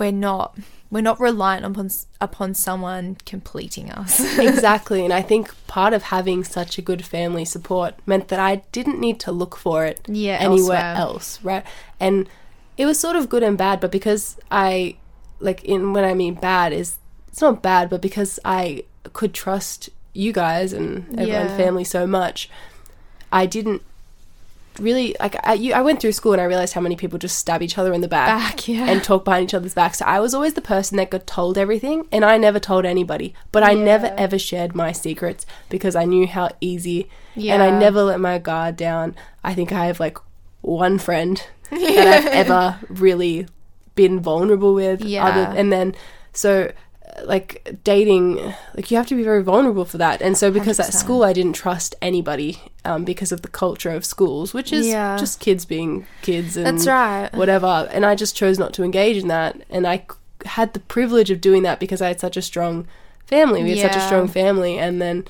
we're 0.00 0.10
not 0.10 0.58
we're 0.94 1.00
not 1.10 1.18
reliant 1.18 1.64
upon 1.66 1.90
upon 2.20 2.54
someone 2.54 3.16
completing 3.26 3.90
us. 3.90 4.12
Exactly. 4.38 5.04
And 5.04 5.12
I 5.12 5.22
think 5.22 5.52
part 5.66 5.92
of 5.92 6.02
having 6.04 6.44
such 6.44 6.78
a 6.78 6.82
good 6.82 7.04
family 7.04 7.44
support 7.44 7.94
meant 8.06 8.28
that 8.28 8.38
I 8.38 8.62
didn't 8.70 9.00
need 9.00 9.18
to 9.26 9.32
look 9.32 9.56
for 9.56 9.84
it 9.84 9.98
Yeah, 10.06 10.38
anywhere 10.40 10.78
elsewhere. 10.78 10.94
else, 10.96 11.28
right? 11.42 11.64
And 11.98 12.28
it 12.76 12.86
was 12.86 12.98
sort 13.00 13.16
of 13.16 13.28
good 13.28 13.42
and 13.42 13.58
bad, 13.58 13.80
but 13.80 13.90
because 13.90 14.36
I 14.50 14.96
like 15.40 15.64
in 15.64 15.92
when 15.94 16.04
I 16.04 16.14
mean 16.14 16.34
bad 16.34 16.72
is 16.72 16.98
it's 17.28 17.40
not 17.40 17.60
bad, 17.60 17.90
but 17.90 18.00
because 18.00 18.38
I 18.44 18.84
could 19.12 19.34
trust 19.34 19.90
you 20.12 20.32
guys 20.32 20.72
and 20.72 21.08
everyone 21.18 21.48
Yeah. 21.48 21.56
family 21.56 21.84
so 21.84 22.06
much, 22.06 22.48
I 23.32 23.46
didn't 23.46 23.82
really 24.78 25.14
like 25.20 25.36
I, 25.46 25.54
you, 25.54 25.72
I 25.72 25.80
went 25.80 26.00
through 26.00 26.12
school 26.12 26.32
and 26.32 26.40
I 26.40 26.44
realized 26.44 26.74
how 26.74 26.80
many 26.80 26.96
people 26.96 27.18
just 27.18 27.38
stab 27.38 27.62
each 27.62 27.78
other 27.78 27.92
in 27.92 28.00
the 28.00 28.08
back, 28.08 28.38
Back, 28.38 28.68
yeah. 28.68 28.86
and 28.86 29.02
talk 29.02 29.24
behind 29.24 29.44
each 29.44 29.54
other's 29.54 29.74
backs. 29.74 29.98
So 29.98 30.04
I 30.04 30.20
was 30.20 30.34
always 30.34 30.54
the 30.54 30.60
person 30.60 30.96
that 30.96 31.10
got 31.10 31.26
told 31.26 31.58
everything, 31.58 32.06
and 32.10 32.24
I 32.24 32.36
never 32.36 32.58
told 32.58 32.84
anybody. 32.84 33.34
But 33.52 33.62
I 33.62 33.74
never 33.74 34.14
ever 34.16 34.38
shared 34.38 34.74
my 34.74 34.92
secrets 34.92 35.46
because 35.68 35.96
I 35.96 36.04
knew 36.04 36.26
how 36.26 36.50
easy, 36.60 37.08
yeah. 37.34 37.54
and 37.54 37.62
I 37.62 37.70
never 37.70 38.02
let 38.02 38.20
my 38.20 38.38
guard 38.38 38.76
down. 38.76 39.14
I 39.42 39.54
think 39.54 39.72
I 39.72 39.86
have 39.86 40.00
like 40.00 40.18
one 40.60 40.98
friend 40.98 41.42
that 41.70 42.06
I've 42.06 42.26
ever 42.46 42.78
really 42.88 43.46
been 43.94 44.20
vulnerable 44.20 44.74
with. 44.74 45.02
Yeah. 45.02 45.52
and 45.54 45.72
then 45.72 45.94
so 46.32 46.72
like 47.24 47.78
dating, 47.84 48.36
like 48.74 48.90
you 48.90 48.96
have 48.96 49.06
to 49.06 49.14
be 49.14 49.22
very 49.22 49.42
vulnerable 49.42 49.84
for 49.84 49.98
that. 49.98 50.20
And 50.20 50.36
so 50.36 50.50
because 50.50 50.80
at 50.80 50.86
100%. 50.86 50.92
school 50.94 51.22
I 51.22 51.32
didn't 51.32 51.52
trust 51.52 51.94
anybody 52.02 52.60
um, 52.84 53.04
because 53.04 53.32
of 53.32 53.42
the 53.42 53.48
culture 53.48 53.90
of 53.90 54.04
schools, 54.04 54.52
which 54.54 54.72
is 54.72 54.86
Yeah. 54.86 55.16
just 55.16 55.40
kids 55.40 55.64
being 55.64 56.06
kids 56.22 56.56
and 56.56 56.66
That's 56.66 56.86
right. 56.86 57.30
whatever. 57.34 57.88
And 57.92 58.04
I 58.04 58.14
just 58.14 58.36
chose 58.36 58.58
not 58.58 58.72
to 58.74 58.82
engage 58.84 59.16
in 59.16 59.28
that. 59.28 59.56
And 59.70 59.86
I 59.86 59.98
c- 59.98 60.04
had 60.46 60.72
the 60.74 60.80
privilege 60.80 61.30
of 61.30 61.40
doing 61.40 61.62
that 61.62 61.80
because 61.80 62.02
I 62.02 62.08
had 62.08 62.20
such 62.20 62.36
a 62.36 62.42
strong 62.42 62.86
family. 63.26 63.62
We 63.62 63.78
had 63.78 63.92
such 63.92 64.02
a 64.02 64.06
strong 64.06 64.28
family. 64.28 64.78
And 64.78 65.00
then 65.00 65.24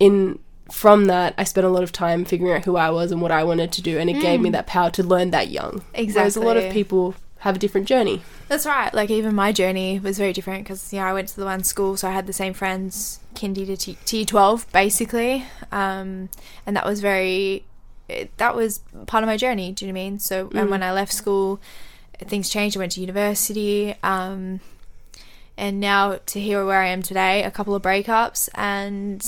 in 0.00 0.38
from 0.70 1.06
that, 1.06 1.34
I 1.38 1.44
spent 1.44 1.66
a 1.66 1.70
lot 1.70 1.82
of 1.82 1.92
time 1.92 2.24
figuring 2.26 2.54
out 2.54 2.64
who 2.66 2.76
I 2.76 2.90
was 2.90 3.10
and 3.10 3.22
what 3.22 3.30
I 3.30 3.42
wanted 3.42 3.72
to 3.72 3.82
do. 3.82 3.98
And 3.98 4.10
it 4.10 4.20
gave 4.20 4.40
me 4.40 4.50
that 4.50 4.66
power 4.66 4.90
to 4.90 5.02
learn 5.02 5.30
that 5.30 5.48
young. 5.48 5.82
Exactly. 5.94 6.20
Whereas 6.20 6.36
a 6.36 6.40
lot 6.40 6.56
of 6.58 6.64
Mm. 6.64 6.72
People 6.72 7.14
have 7.40 7.56
a 7.56 7.58
different 7.58 7.86
journey. 7.86 8.22
That's 8.48 8.66
right. 8.66 8.92
Like 8.92 9.10
even 9.10 9.34
my 9.34 9.52
journey 9.52 9.98
was 10.00 10.18
very 10.18 10.32
different 10.32 10.64
because 10.64 10.92
yeah, 10.92 11.08
I 11.08 11.12
went 11.12 11.28
to 11.28 11.36
the 11.36 11.44
one 11.44 11.62
school, 11.64 11.96
so 11.96 12.08
I 12.08 12.12
had 12.12 12.26
the 12.26 12.32
same 12.32 12.52
friends, 12.52 13.20
kindy 13.34 13.66
to 13.66 13.94
T- 14.04 14.24
twelve, 14.24 14.70
basically, 14.72 15.44
um, 15.70 16.28
and 16.66 16.76
that 16.76 16.84
was 16.84 17.00
very. 17.00 17.64
It, 18.08 18.34
that 18.38 18.56
was 18.56 18.80
part 19.06 19.22
of 19.22 19.28
my 19.28 19.36
journey. 19.36 19.70
Do 19.72 19.84
you 19.84 19.92
know 19.92 19.98
what 19.98 20.06
I 20.06 20.10
mean? 20.10 20.18
So 20.18 20.50
and 20.54 20.70
when 20.70 20.82
I 20.82 20.92
left 20.92 21.12
school, 21.12 21.60
things 22.18 22.48
changed. 22.48 22.76
I 22.76 22.80
went 22.80 22.92
to 22.92 23.00
university, 23.00 23.94
um, 24.02 24.60
and 25.58 25.80
now 25.80 26.20
to 26.26 26.40
here 26.40 26.64
where 26.64 26.80
I 26.80 26.86
am 26.86 27.02
today, 27.02 27.42
a 27.42 27.50
couple 27.50 27.74
of 27.74 27.82
breakups, 27.82 28.48
and 28.54 29.22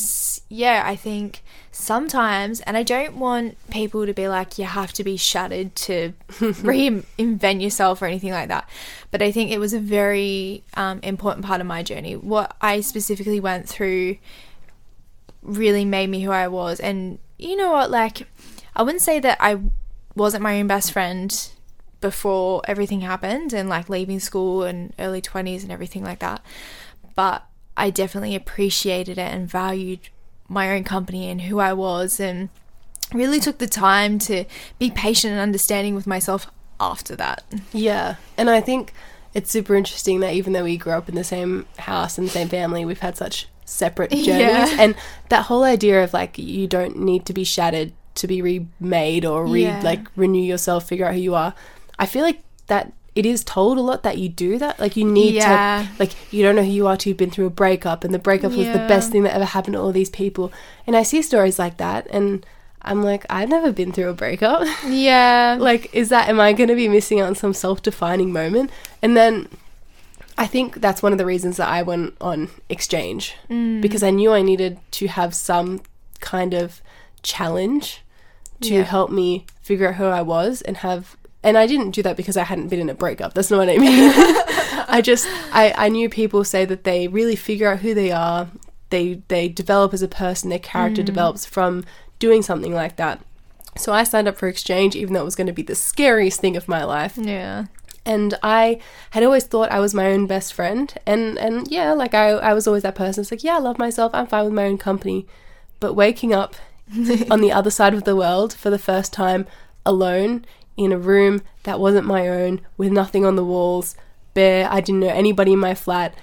yeah, 0.49 0.85
I 0.87 0.95
think 0.95 1.43
sometimes, 1.73 2.61
and 2.61 2.77
I 2.77 2.85
don't 2.85 3.17
want 3.17 3.59
people 3.71 4.07
to 4.07 4.15
be 4.15 4.29
like, 4.29 4.57
you 4.57 4.65
have 4.65 4.93
to 4.95 5.05
be 5.05 5.17
shattered 5.17 5.75
to 5.77 6.13
reinvent 6.29 7.61
yourself 7.61 8.01
or 8.01 8.07
anything 8.07 8.31
like 8.31 8.49
that. 8.49 8.69
But 9.11 9.23
I 9.23 9.33
think 9.33 9.51
it 9.51 9.59
was 9.59 9.75
a 9.75 9.81
very 9.81 10.63
um, 10.75 11.01
important 11.03 11.45
part 11.45 11.61
of 11.61 11.67
my 11.67 11.83
journey. 11.83 12.15
What 12.15 12.57
I 12.61 12.81
specifically 12.81 13.41
went 13.41 13.69
through 13.69 14.17
really 15.43 15.85
made 15.85 16.11
me 16.11 16.23
who 16.23 16.31
I 16.31 16.47
was. 16.47 16.79
And 16.79 17.19
you 17.39 17.57
know 17.57 17.73
what? 17.73 17.91
Like, 17.91 18.29
I 18.77 18.85
wouldn't 18.85 19.03
say 19.03 19.19
that 19.19 19.39
I 19.41 19.59
wasn't 20.15 20.45
my 20.45 20.61
own 20.61 20.69
best 20.69 20.93
friend 20.93 21.51
before 22.01 22.63
everything 22.67 23.01
happened 23.03 23.53
and 23.53 23.69
like 23.69 23.89
leaving 23.89 24.21
school 24.21 24.63
and 24.63 24.93
early 24.99 25.21
20s 25.21 25.63
and 25.63 25.71
everything 25.73 26.03
like 26.03 26.19
that. 26.21 26.43
But 27.15 27.45
I 27.77 27.91
definitely 27.91 28.35
appreciated 28.35 29.19
it 29.19 29.33
and 29.33 29.49
valued 29.49 30.01
my 30.49 30.71
own 30.75 30.85
company 30.85 31.29
and 31.29 31.43
who 31.43 31.61
I 31.61 31.73
was 31.73 32.19
and 32.19 32.49
really 33.13 33.41
took 33.41 33.59
the 33.59 33.67
time 33.67 34.19
to 34.21 34.45
be 34.79 34.91
patient 34.91 35.33
and 35.33 35.41
understanding 35.41 35.95
with 35.95 36.07
myself 36.07 36.51
after 36.79 37.15
that. 37.17 37.43
Yeah. 37.73 38.17
And 38.37 38.49
I 38.51 38.61
think 38.61 38.93
it's 39.35 39.51
super 39.51 39.75
interesting 39.75 40.21
that 40.21 40.35
even 40.35 40.53
though 40.53 40.65
we 40.65 40.77
grew 40.77 40.93
up 40.93 41.09
in 41.09 41.15
the 41.15 41.25
same 41.25 41.67
house 41.79 42.19
and 42.19 42.27
the 42.27 42.33
same 42.33 42.49
family, 42.49 42.85
we've 42.85 43.01
had 43.01 43.17
such 43.17 43.49
separate 43.65 44.11
journeys. 44.11 44.27
Yeah. 44.27 44.77
And 44.79 44.95
that 45.29 45.47
whole 45.47 45.63
idea 45.65 46.03
of 46.03 46.13
like 46.13 46.39
you 46.39 46.67
don't 46.67 46.99
need 46.99 47.27
to 47.27 47.33
be 47.33 47.45
shattered 47.45 47.93
to 48.17 48.27
be 48.27 48.43
remade 48.43 49.25
or 49.25 49.47
re 49.47 49.63
Yeah. 49.65 49.81
like 49.83 50.07
renew 50.17 50.43
yourself, 50.43 50.89
figure 50.89 51.07
out 51.07 51.15
who 51.15 51.21
you 51.21 51.35
are. 51.35 51.55
I 52.01 52.07
feel 52.07 52.23
like 52.25 52.41
that 52.67 52.93
it 53.15 53.27
is 53.27 53.43
told 53.45 53.77
a 53.77 53.81
lot 53.81 54.03
that 54.05 54.19
you 54.19 54.29
do 54.29 54.57
that. 54.59 54.79
Like 54.81 54.97
you 54.97 55.05
need 55.05 55.35
Yeah. 55.35 55.87
to 55.87 55.99
like 56.03 56.13
you 56.33 56.43
don't 56.43 56.57
know 56.57 56.63
who 56.65 56.71
you 56.71 56.87
are 56.87 56.97
till 56.97 57.11
you've 57.11 57.17
been 57.19 57.31
through 57.31 57.47
a 57.47 57.51
breakup 57.51 58.05
and 58.05 58.13
the 58.15 58.19
breakup 58.19 58.53
was 58.53 58.67
the 58.69 58.85
best 58.89 59.11
thing 59.13 59.23
that 59.25 59.35
ever 59.35 59.45
happened 59.45 59.75
to 59.75 59.81
all 59.81 59.93
these 59.93 60.11
people. 60.11 60.53
And 60.87 60.97
I 60.97 61.03
see 61.03 61.21
stories 61.23 61.59
like 61.59 61.77
that 61.79 62.07
and 62.11 62.47
I'm 62.83 63.03
like, 63.03 63.27
I've 63.29 63.51
never 63.51 63.73
been 63.73 63.93
through 63.93 64.09
a 64.09 64.15
breakup. 64.15 64.67
Yeah. 64.89 65.57
like 65.61 65.93
is 65.95 66.09
that 66.09 66.29
am 66.29 66.41
i 66.41 66.53
going 66.53 66.69
to 66.71 66.75
be 66.77 66.89
missing 66.89 67.21
out 67.21 67.27
on 67.27 67.35
some 67.35 67.53
self-defining 67.53 68.33
moment 68.33 68.71
and 69.03 69.15
then 69.17 69.49
i 70.39 70.47
think 70.47 70.81
that's 70.81 71.03
one 71.03 71.13
of 71.13 71.19
the 71.19 71.27
reasons 71.27 71.57
that 71.59 71.69
i 71.69 71.83
went 71.83 72.15
on 72.21 72.49
exchange 72.71 73.35
Mm. 73.51 73.81
because 73.83 74.03
i 74.03 74.11
knew 74.11 74.33
i 74.33 74.41
needed 74.41 74.79
to 74.93 75.09
have 75.09 75.35
some 75.35 75.83
kind 76.21 76.55
of 76.55 76.81
challenge 77.23 78.01
to 78.63 78.75
Yeah. 78.75 78.83
help 78.83 79.11
me 79.11 79.45
figure 79.61 79.89
out 79.89 79.97
who 79.97 80.05
i 80.07 80.23
was 80.23 80.63
and 80.63 80.79
have 80.79 81.17
and 81.43 81.59
i 81.59 81.67
didn't 81.67 81.91
do 81.91 82.03
that 82.03 82.17
because 82.17 82.37
i 82.37 82.45
hadn't 82.45 82.69
been 82.69 82.81
in 82.81 82.91
a 82.91 82.95
breakup 82.95 83.35
that's 83.35 83.51
not 83.51 83.59
what 83.59 83.69
i 83.69 83.77
mean 83.77 84.13
i 84.89 85.01
just 85.03 85.27
I, 85.53 85.75
I 85.77 85.89
knew 85.89 86.09
people 86.09 86.45
say 86.45 86.65
that 86.65 86.85
they 86.85 87.09
really 87.09 87.37
figure 87.37 87.71
out 87.71 87.81
who 87.81 87.95
they 87.95 88.11
are 88.11 88.49
they 88.91 89.23
they 89.29 89.49
develop 89.49 89.95
as 89.95 90.03
a 90.03 90.09
person 90.09 90.51
their 90.51 90.59
character 90.59 91.03
mm. 91.03 91.07
develops 91.07 91.47
from 91.47 91.85
doing 92.19 92.43
something 92.43 92.75
like 92.75 92.97
that 92.97 93.21
so 93.77 93.93
I 93.93 94.05
signed 94.05 94.29
up 94.29 94.37
for 94.37 94.49
exchange, 94.49 94.97
even 94.97 95.15
though 95.15 95.23
it 95.23 95.25
was 95.25 95.37
going 95.37 95.47
to 95.47 95.53
be 95.53 95.63
the 95.63 95.75
scariest 95.75 96.41
thing 96.41 96.57
of 96.57 96.69
my 96.69 96.85
life. 96.85 97.17
Yeah. 97.17 97.67
And 98.05 98.35
I 98.43 98.81
had 99.11 99.23
always 99.23 99.45
thought 99.45 99.71
I 99.71 99.81
was 99.81 99.95
my 99.95 100.11
own 100.11 100.27
best 100.27 100.53
friend. 100.53 100.93
And, 101.07 101.39
and 101.39 101.69
yeah, 101.71 101.93
like 101.93 102.15
I, 102.15 102.31
I 102.31 102.53
was 102.55 102.67
always 102.67 102.83
that 102.83 102.95
person. 102.95 103.23
It's 103.23 103.31
like, 103.31 103.45
yeah, 103.45 103.57
I 103.57 103.61
love 103.61 103.79
myself. 103.79 104.13
I'm 104.15 104.27
fine 104.27 104.45
with 104.45 104.55
my 104.55 104.65
own 104.65 104.79
company. 104.79 105.27
But 105.79 105.95
waking 105.95 106.33
up 106.33 106.57
on 107.31 107.41
the 107.41 107.53
other 107.53 107.71
side 107.71 107.95
of 107.95 108.05
the 108.05 108.17
world 108.17 108.55
for 108.55 108.71
the 108.71 108.79
first 108.79 109.13
time 109.13 109.47
alone 109.87 110.45
in 110.77 110.93
a 110.93 110.99
room 110.99 111.43
that 111.65 111.79
wasn't 111.81 112.07
my 112.07 112.29
own, 112.29 112.61
with 112.77 112.91
nothing 112.93 113.25
on 113.27 113.37
the 113.37 113.45
walls, 113.45 113.95
bare, 114.35 114.69
I 114.71 114.81
didn't 114.81 115.01
know 115.01 115.09
anybody 115.09 115.53
in 115.53 115.59
my 115.59 115.75
flat. 115.75 116.15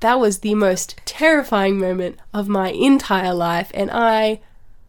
That 0.00 0.18
was 0.18 0.38
the 0.38 0.54
most 0.54 0.96
terrifying 1.04 1.78
moment 1.78 2.18
of 2.32 2.48
my 2.48 2.70
entire 2.70 3.34
life. 3.34 3.70
And 3.74 3.90
I 3.90 4.40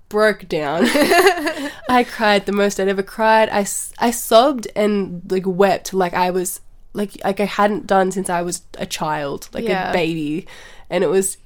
broke 0.09 0.47
down. 0.47 0.83
I 1.89 2.05
cried 2.09 2.45
the 2.45 2.51
most 2.53 2.79
I'd 2.79 2.87
ever 2.87 3.03
cried. 3.03 3.49
I, 3.49 3.59
I 3.99 4.11
sobbed 4.11 4.67
and 4.75 5.21
like 5.29 5.43
wept 5.45 5.93
like 5.93 6.13
I 6.13 6.31
was 6.31 6.61
like 6.93 7.11
like 7.23 7.39
I 7.39 7.45
hadn't 7.45 7.87
done 7.87 8.11
since 8.11 8.29
I 8.29 8.41
was 8.41 8.61
a 8.77 8.85
child, 8.85 9.49
like 9.53 9.65
Yeah. 9.65 9.89
a 9.89 9.93
baby, 9.93 10.47
and 10.89 11.03
it 11.03 11.07
was 11.07 11.37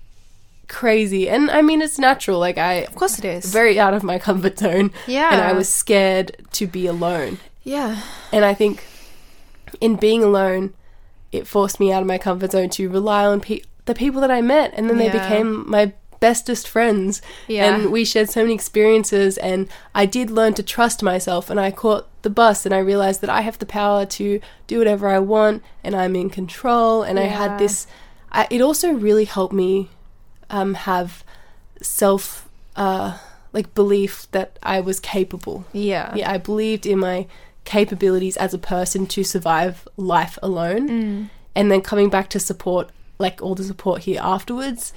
crazy. 0.67 1.29
And 1.29 1.49
I 1.51 1.61
mean, 1.61 1.81
it's 1.81 1.99
natural. 1.99 2.39
Like 2.39 2.57
I, 2.57 2.73
Of 2.85 2.95
course 2.95 3.19
it 3.19 3.25
is. 3.25 3.51
very 3.51 3.79
out 3.79 3.93
of 3.93 4.03
my 4.03 4.17
comfort 4.19 4.57
zone. 4.59 4.91
Yeah. 5.07 5.31
and 5.31 5.41
I 5.41 5.53
was 5.53 5.69
scared 5.69 6.35
to 6.53 6.67
be 6.67 6.87
alone. 6.87 7.37
Yeah. 7.65 8.01
And 8.31 8.45
I 8.45 8.53
think 8.53 8.85
in 9.81 9.97
being 9.97 10.23
alone, 10.23 10.73
it 11.31 11.45
forced 11.47 11.79
me 11.81 11.91
out 11.91 12.01
of 12.01 12.07
my 12.07 12.17
comfort 12.17 12.51
zone 12.53 12.69
to 12.69 12.87
rely 12.89 13.25
on 13.25 13.41
pe- 13.41 13.61
the 13.85 13.93
people 13.93 14.21
that 14.21 14.31
I 14.31 14.41
met, 14.41 14.71
and 14.75 14.89
then 14.89 14.97
they 14.97 15.09
became 15.09 15.69
my 15.69 15.91
bestest 16.21 16.67
friends. 16.67 17.21
Yeah. 17.47 17.75
And 17.75 17.91
we 17.91 18.05
shared 18.05 18.29
so 18.29 18.41
many 18.41 18.53
experiences, 18.53 19.37
and 19.37 19.67
I 19.93 20.05
did 20.05 20.31
learn 20.31 20.53
to 20.53 20.63
trust 20.63 21.03
myself. 21.03 21.49
And 21.49 21.59
I 21.59 21.71
caught 21.71 22.07
the 22.21 22.29
bus, 22.29 22.65
and 22.65 22.73
I 22.73 22.79
realized 22.79 23.19
that 23.21 23.29
I 23.29 23.41
have 23.41 23.59
the 23.59 23.65
power 23.65 24.05
to 24.05 24.39
do 24.67 24.77
whatever 24.77 25.07
I 25.09 25.19
want, 25.19 25.61
and 25.83 25.95
I'm 25.95 26.15
in 26.15 26.29
control. 26.29 27.03
And 27.03 27.19
I 27.19 27.23
had 27.23 27.59
this. 27.59 27.85
I, 28.31 28.47
it 28.49 28.61
also 28.61 28.91
really 28.93 29.25
helped 29.25 29.53
me 29.53 29.89
um, 30.49 30.73
have 30.75 31.23
self, 31.81 32.47
uh, 32.75 33.17
like 33.53 33.73
belief 33.73 34.27
that 34.31 34.57
I 34.63 34.81
was 34.81 34.99
capable 34.99 35.65
Yeah. 35.71 36.13
yeah, 36.15 36.29
I 36.29 36.37
believed 36.37 36.85
in 36.85 36.99
my 36.99 37.27
capabilities 37.65 38.37
as 38.37 38.53
a 38.53 38.57
person 38.57 39.05
to 39.07 39.23
survive 39.23 39.87
life 39.97 40.37
alone. 40.41 40.89
Mm. 40.89 41.29
And 41.55 41.71
then 41.71 41.81
coming 41.81 42.09
back 42.09 42.29
to 42.29 42.39
support, 42.39 42.89
like 43.17 43.41
all 43.41 43.55
the 43.55 43.63
support 43.63 44.03
here 44.03 44.19
afterwards, 44.21 44.93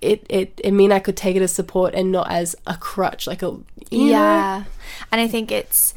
it, 0.00 0.24
it, 0.28 0.60
it 0.62 0.72
mean 0.72 0.92
I 0.92 0.98
could 0.98 1.16
take 1.16 1.36
it 1.36 1.42
as 1.42 1.52
support 1.52 1.94
and 1.94 2.10
not 2.10 2.30
as 2.30 2.56
a 2.66 2.76
crutch, 2.76 3.26
like 3.26 3.42
a, 3.42 3.58
you 3.90 4.06
know? 4.06 4.06
Yeah. 4.06 4.64
And 5.12 5.20
I 5.20 5.26
think 5.26 5.52
it's 5.52 5.94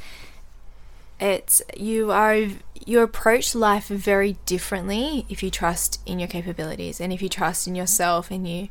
it's 1.20 1.62
you 1.78 2.12
are 2.12 2.38
you 2.86 3.00
approach 3.00 3.56
life 3.56 3.88
very 3.88 4.36
differently 4.46 5.26
if 5.30 5.42
you 5.42 5.50
trust 5.50 6.02
in 6.06 6.20
your 6.20 6.28
capabilities 6.28 7.00
and 7.00 7.14
if 7.14 7.22
you 7.22 7.30
trust 7.30 7.66
in 7.66 7.76
yourself 7.76 8.30
and 8.30 8.46
you 8.48 8.68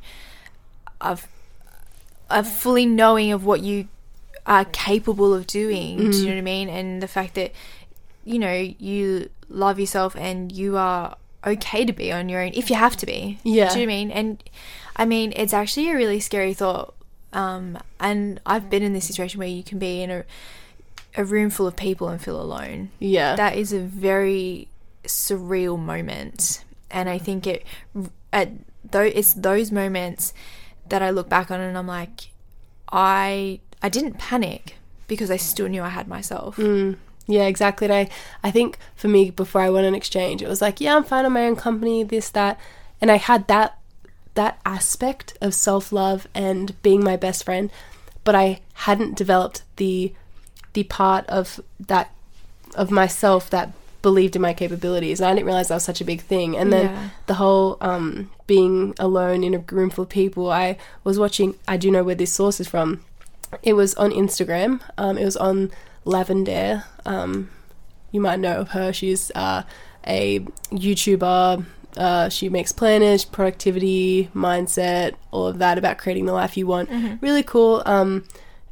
of 1.01 1.27
of 2.29 2.47
fully 2.47 2.85
knowing 2.85 3.33
of 3.33 3.45
what 3.45 3.61
you 3.61 3.89
are 4.47 4.65
capable 4.65 5.33
of 5.35 5.47
doing. 5.47 6.11
Do 6.11 6.19
you 6.19 6.25
know 6.27 6.33
what 6.33 6.39
I 6.39 6.43
mean? 6.43 6.69
And 6.69 7.03
the 7.03 7.09
fact 7.09 7.35
that 7.35 7.53
you 8.25 8.39
know 8.39 8.53
you 8.53 9.31
love 9.49 9.79
yourself 9.79 10.17
and 10.17 10.51
you 10.53 10.77
are 10.77 11.17
okay 11.45 11.85
to 11.85 11.93
be 11.93 12.13
on 12.13 12.29
your 12.29 12.41
own 12.41 12.53
if 12.55 12.71
you 12.71 12.77
have 12.77 12.97
to 12.97 13.07
be. 13.07 13.39
Yeah. 13.43 13.73
Do 13.73 13.81
you 13.81 13.87
know 13.87 13.93
what 13.93 13.95
I 13.95 13.97
mean? 13.97 14.11
And 14.11 14.51
I 14.97 15.05
mean, 15.05 15.33
it's 15.37 15.53
actually 15.53 15.91
a 15.91 15.95
really 15.95 16.21
scary 16.21 16.55
thought. 16.55 16.95
Um, 17.33 17.79
and 17.99 18.41
I've 18.45 18.69
been 18.69 18.83
in 18.83 18.93
this 18.93 19.07
situation 19.07 19.39
where 19.39 19.49
you 19.49 19.63
can 19.63 19.79
be 19.79 20.03
in 20.03 20.11
a 20.11 20.25
a 21.15 21.25
room 21.25 21.51
full 21.51 21.67
of 21.67 21.77
people 21.77 22.09
and 22.09 22.21
feel 22.23 22.41
alone. 22.41 22.91
Yeah. 22.99 23.37
That 23.37 23.57
is 23.57 23.73
a 23.73 23.81
very 23.81 24.69
surreal 25.05 25.79
moment, 25.79 26.65
and 26.91 27.09
I 27.09 27.19
think 27.19 27.47
it 27.47 27.65
at 28.33 28.51
though 28.91 29.03
it's 29.03 29.35
those 29.35 29.71
moments 29.71 30.33
that 30.89 31.03
I 31.03 31.11
look 31.11 31.29
back 31.29 31.51
on 31.51 31.61
and 31.61 31.77
I'm 31.77 31.87
like, 31.87 32.31
I 32.91 33.61
I 33.83 33.89
didn't 33.89 34.19
panic 34.19 34.77
because 35.09 35.31
I 35.31 35.37
still 35.37 35.69
knew 35.69 35.83
I 35.83 35.89
had 35.91 36.09
myself. 36.09 36.57
Mm, 36.57 36.97
yeah, 37.27 37.45
exactly. 37.47 37.87
And 37.87 37.95
I, 37.95 38.09
I 38.43 38.51
think 38.51 38.79
for 38.97 39.09
me, 39.09 39.31
before 39.31 39.61
I 39.61 39.71
went 39.71 39.87
on 39.87 39.95
exchange, 39.95 40.43
it 40.43 40.49
was 40.49 40.63
like, 40.63 40.81
yeah, 40.81 40.97
I'm 40.97 41.05
fine 41.05 41.25
on 41.27 41.33
my 41.33 41.47
own 41.47 41.57
company, 41.57 42.03
this, 42.05 42.31
that. 42.31 42.59
And 43.01 43.11
I 43.11 43.17
had 43.17 43.49
that 43.49 43.79
that 44.35 44.59
aspect 44.65 45.37
of 45.43 45.53
self 45.55 45.93
love 45.93 46.27
and 46.35 46.81
being 46.83 47.05
my 47.05 47.17
best 47.17 47.45
friend, 47.45 47.71
but 48.25 48.35
I 48.35 48.61
hadn't 48.75 49.17
developed 49.17 49.63
the 49.77 50.13
the 50.73 50.85
part 50.85 51.27
of 51.27 51.61
that 51.79 52.11
of 52.75 52.91
myself 52.91 53.51
that 53.51 53.73
believed 54.01 54.35
in 54.35 54.43
my 54.43 54.55
capabilities. 54.55 55.21
And 55.21 55.29
I 55.29 55.35
didn't 55.35 55.47
realize 55.47 55.69
that 55.69 55.75
was 55.75 55.85
such 55.85 56.01
a 56.01 56.05
big 56.05 56.23
thing. 56.23 56.57
And 56.57 56.73
then 56.73 56.87
Yeah. 56.87 57.09
the 57.27 57.35
whole 57.35 57.77
um, 57.81 58.31
being 58.47 58.95
alone 58.99 59.45
in 59.45 59.55
a 59.55 59.59
room 59.59 59.91
full 59.91 60.05
of 60.05 60.09
people, 60.09 60.51
I 60.51 60.77
was 61.05 61.19
watching. 61.19 61.55
I 61.69 61.77
do 61.77 61.91
know 61.91 62.03
where 62.03 62.15
this 62.15 62.33
source 62.33 62.59
is 62.61 62.69
from. 62.69 63.05
It 63.63 63.75
was 63.75 63.95
on 63.95 64.11
Instagram. 64.11 64.81
Um, 64.99 65.19
it 65.19 65.25
was 65.25 65.37
on 65.37 65.71
Lavendaire. 66.05 66.85
Um, 67.05 67.51
you 68.11 68.21
might 68.21 68.39
know 68.39 68.57
of 68.57 68.71
her. 68.71 68.93
She's 68.93 69.31
uh, 69.35 69.63
a 70.07 70.41
YouTuber. 70.71 71.65
Uh, 71.97 72.29
she 72.29 72.49
makes 72.49 72.73
planners, 72.73 73.25
productivity, 73.25 74.31
mindset, 74.35 75.15
all 75.31 75.47
of 75.47 75.59
that 75.59 75.77
about 75.79 75.99
creating 75.99 76.27
the 76.27 76.33
life 76.33 76.57
you 76.57 76.67
want. 76.67 76.89
Really 77.21 77.43
cool. 77.43 77.83
Um, 77.85 78.25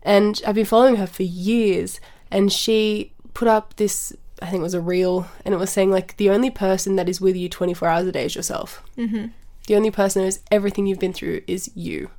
and 0.02 0.40
I've 0.46 0.54
been 0.54 0.64
following 0.64 0.96
her 0.96 1.06
for 1.06 1.22
years. 1.22 2.00
And 2.30 2.52
she 2.52 3.12
put 3.34 3.48
up 3.48 3.76
this, 3.76 4.14
I 4.40 4.46
think 4.46 4.60
it 4.60 4.62
was 4.62 4.74
a 4.74 4.80
reel, 4.80 5.26
and 5.44 5.52
it 5.52 5.58
was 5.58 5.70
saying 5.70 5.90
like 5.90 6.16
the 6.16 6.30
only 6.30 6.50
person 6.50 6.96
that 6.96 7.08
is 7.08 7.20
with 7.20 7.36
you 7.36 7.48
24 7.48 7.88
hours 7.88 8.06
a 8.06 8.12
day 8.12 8.24
is 8.24 8.34
yourself. 8.34 8.82
Mm-hmm. 8.96 9.26
The 9.66 9.76
only 9.76 9.90
person 9.90 10.22
that 10.22 10.26
knows 10.26 10.40
everything 10.50 10.86
you've 10.86 10.98
been 10.98 11.12
through 11.12 11.42
is 11.46 11.70
you 11.74 12.10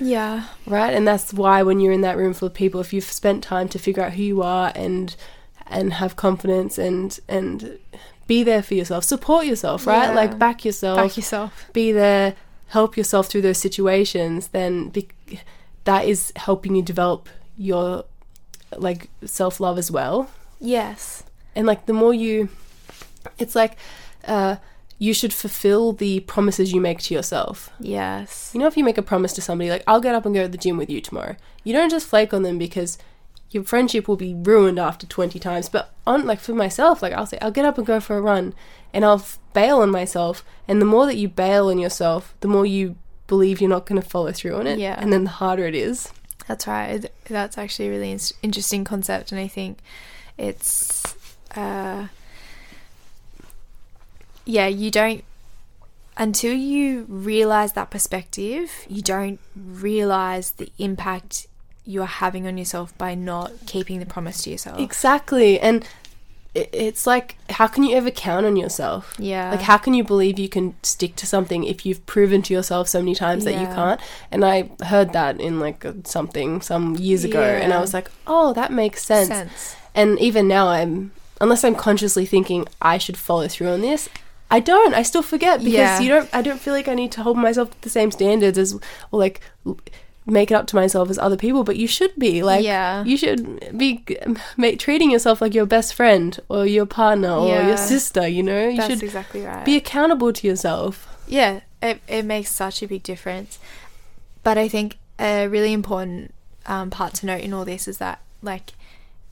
Yeah. 0.00 0.44
right 0.66 0.92
and 0.94 1.06
that's 1.06 1.32
why 1.32 1.62
when 1.62 1.78
you're 1.80 1.92
in 1.92 2.00
that 2.00 2.16
room 2.16 2.32
full 2.34 2.46
of 2.48 2.54
people 2.54 2.80
if 2.80 2.92
you've 2.92 3.04
spent 3.04 3.44
time 3.44 3.68
to 3.68 3.78
figure 3.78 4.02
out 4.02 4.14
who 4.14 4.22
you 4.22 4.42
are 4.42 4.72
and 4.74 5.14
and 5.66 5.92
have 5.94 6.16
confidence 6.16 6.78
and 6.78 7.18
and 7.28 7.78
be 8.26 8.42
there 8.42 8.62
for 8.62 8.74
yourself 8.74 9.04
support 9.04 9.46
yourself 9.46 9.86
right 9.86 10.08
Yeah. 10.08 10.14
like 10.14 10.38
back 10.38 10.64
yourself 10.64 10.96
Back 10.96 11.16
yourself. 11.16 11.66
be 11.72 11.92
there 11.92 12.34
help 12.68 12.96
yourself 12.96 13.26
through 13.28 13.42
those 13.42 13.58
situations 13.58 14.48
then 14.48 14.88
be, 14.88 15.08
that 15.84 16.04
is 16.06 16.32
helping 16.36 16.74
you 16.76 16.82
develop 16.82 17.28
your 17.58 18.04
like 18.76 19.08
self-love 19.24 19.76
as 19.78 19.90
well 19.90 20.30
Yes. 20.60 21.24
and 21.56 21.66
like 21.66 21.86
the 21.86 21.92
more 21.92 22.14
you 22.14 22.48
it's 23.38 23.54
like 23.54 23.76
uh 24.26 24.56
you 25.02 25.12
should 25.14 25.32
fulfill 25.32 25.92
the 25.92 26.20
promises 26.20 26.72
you 26.74 26.80
make 26.80 26.98
to 27.00 27.14
yourself 27.14 27.70
Yes. 27.80 28.50
you 28.52 28.60
know, 28.60 28.66
if 28.66 28.76
you 28.76 28.84
make 28.84 28.98
a 28.98 29.02
promise 29.02 29.32
to 29.32 29.40
somebody, 29.40 29.70
like, 29.70 29.82
I'll 29.86 30.00
get 30.00 30.14
up 30.14 30.26
and 30.26 30.34
go 30.34 30.42
to 30.42 30.48
the 30.48 30.58
gym 30.58 30.76
with 30.76 30.90
you 30.90 31.00
tomorrow, 31.00 31.36
you 31.64 31.72
don't 31.72 31.90
just 31.90 32.06
flake 32.06 32.32
on 32.34 32.42
them 32.42 32.58
because 32.58 32.98
your 33.50 33.64
friendship 33.64 34.06
will 34.06 34.16
be 34.16 34.34
ruined 34.34 34.78
after 34.78 35.06
20 35.06 35.38
times. 35.40 35.68
But 35.70 35.92
on, 36.06 36.26
like, 36.26 36.38
for 36.38 36.52
myself, 36.54 37.02
like, 37.02 37.14
I'll 37.14 37.26
say, 37.26 37.38
I'll 37.40 37.50
get 37.50 37.64
up 37.64 37.78
and 37.78 37.86
go 37.86 37.98
for 37.98 38.16
a 38.16 38.20
run 38.20 38.54
and 38.92 39.04
I'll 39.04 39.24
bail 39.54 39.78
on 39.80 39.90
myself. 39.90 40.44
And 40.68 40.80
the 40.80 40.86
more 40.86 41.06
that 41.06 41.16
you 41.16 41.28
bail 41.28 41.68
on 41.68 41.78
yourself, 41.78 42.34
the 42.40 42.48
more 42.48 42.64
you 42.66 42.94
believe 43.26 43.60
you're 43.60 43.70
not 43.70 43.86
going 43.86 44.00
to 44.00 44.06
follow 44.08 44.30
through 44.32 44.54
on 44.54 44.66
it. 44.66 44.78
Yeah. 44.78 44.94
And 44.98 45.12
then 45.12 45.24
the 45.24 45.30
harder 45.30 45.66
it 45.66 45.74
is. 45.74 46.12
That's 46.46 46.66
right. 46.66 47.10
That's 47.24 47.56
actually 47.58 47.88
a 47.88 47.90
really 47.90 48.10
in- 48.12 48.20
interesting 48.42 48.84
concept, 48.84 49.32
and 49.32 49.40
I 49.40 49.48
think 49.48 49.78
it's, 50.38 51.14
uh, 51.56 52.06
yeah, 54.50 54.66
you 54.66 54.90
don't 54.90 55.24
until 56.16 56.52
you 56.52 57.06
realize 57.08 57.72
that 57.72 57.90
perspective, 57.90 58.70
you 58.88 59.00
don't 59.00 59.40
realize 59.56 60.52
the 60.52 60.70
impact 60.78 61.46
you 61.86 62.02
are 62.02 62.06
having 62.06 62.46
on 62.46 62.58
yourself 62.58 62.96
by 62.98 63.14
not 63.14 63.52
keeping 63.66 64.00
the 64.00 64.06
promise 64.06 64.42
to 64.42 64.50
yourself. 64.50 64.78
Exactly. 64.78 65.58
And 65.58 65.88
it's 66.54 67.06
like, 67.06 67.36
how 67.48 67.68
can 67.68 67.84
you 67.84 67.96
ever 67.96 68.10
count 68.10 68.44
on 68.44 68.56
yourself? 68.56 69.14
Yeah. 69.18 69.52
Like, 69.52 69.62
how 69.62 69.78
can 69.78 69.94
you 69.94 70.04
believe 70.04 70.38
you 70.38 70.48
can 70.48 70.74
stick 70.82 71.16
to 71.16 71.26
something 71.26 71.64
if 71.64 71.86
you've 71.86 72.04
proven 72.06 72.42
to 72.42 72.52
yourself 72.52 72.88
so 72.88 72.98
many 72.98 73.14
times 73.14 73.44
that 73.44 73.52
you 73.52 73.66
can't? 73.66 74.00
And 74.30 74.44
I 74.44 74.68
heard 74.84 75.12
that 75.12 75.40
in 75.40 75.60
like 75.60 75.86
something 76.04 76.60
some 76.60 76.96
years 76.96 77.24
ago, 77.24 77.42
and 77.42 77.72
I 77.72 77.80
was 77.80 77.94
like, 77.94 78.10
oh, 78.26 78.52
that 78.54 78.72
makes 78.72 79.04
sense. 79.04 79.28
sense. 79.28 79.76
And 79.94 80.18
even 80.18 80.48
now, 80.48 80.68
I'm, 80.68 81.12
unless 81.40 81.64
I'm 81.64 81.76
consciously 81.76 82.26
thinking 82.26 82.66
I 82.82 82.98
should 82.98 83.16
follow 83.16 83.46
through 83.46 83.68
on 83.68 83.80
this, 83.80 84.08
I 84.50 84.60
don't. 84.60 84.94
I 84.94 85.02
still 85.02 85.22
forget 85.22 85.58
because 85.60 85.72
Yeah. 85.74 86.00
you 86.00 86.08
don't. 86.08 86.28
I 86.32 86.42
don't 86.42 86.60
feel 86.60 86.74
like 86.74 86.88
I 86.88 86.94
need 86.94 87.12
to 87.12 87.22
hold 87.22 87.36
myself 87.38 87.70
to 87.70 87.80
the 87.82 87.90
same 87.90 88.10
standards 88.10 88.58
as, 88.58 88.74
or 89.12 89.18
like, 89.20 89.40
make 90.26 90.50
it 90.50 90.54
up 90.54 90.66
to 90.68 90.76
myself 90.76 91.08
as 91.10 91.18
other 91.18 91.36
people. 91.36 91.62
But 91.64 91.76
you 91.76 91.86
should 91.86 92.14
be 92.18 92.42
like, 92.42 92.64
Yeah. 92.64 93.04
you 93.04 93.16
should 93.16 93.76
be 93.78 94.04
ma- 94.56 94.72
treating 94.78 95.10
yourself 95.10 95.40
like 95.40 95.54
your 95.54 95.66
best 95.66 95.94
friend 95.94 96.38
or 96.48 96.66
your 96.66 96.86
partner 96.86 97.32
or 97.32 97.48
Yeah. 97.48 97.68
your 97.68 97.76
sister. 97.76 98.26
You 98.28 98.42
know, 98.42 98.68
you 98.68 98.76
That's 98.76 98.88
should 98.94 99.02
exactly 99.02 99.42
right. 99.42 99.64
be 99.64 99.76
accountable 99.76 100.32
to 100.32 100.46
yourself. 100.46 101.06
yeah, 101.28 101.60
it, 101.82 102.00
it 102.08 102.24
makes 102.24 102.50
such 102.50 102.82
a 102.82 102.88
big 102.88 103.02
difference. 103.04 103.58
But 104.42 104.58
I 104.58 104.68
think 104.68 104.98
a 105.18 105.46
really 105.48 105.72
important 105.72 106.34
um, 106.66 106.90
part 106.90 107.14
to 107.14 107.26
note 107.26 107.40
in 107.40 107.52
all 107.52 107.64
this 107.64 107.86
is 107.88 107.98
that, 107.98 108.20
like, 108.42 108.72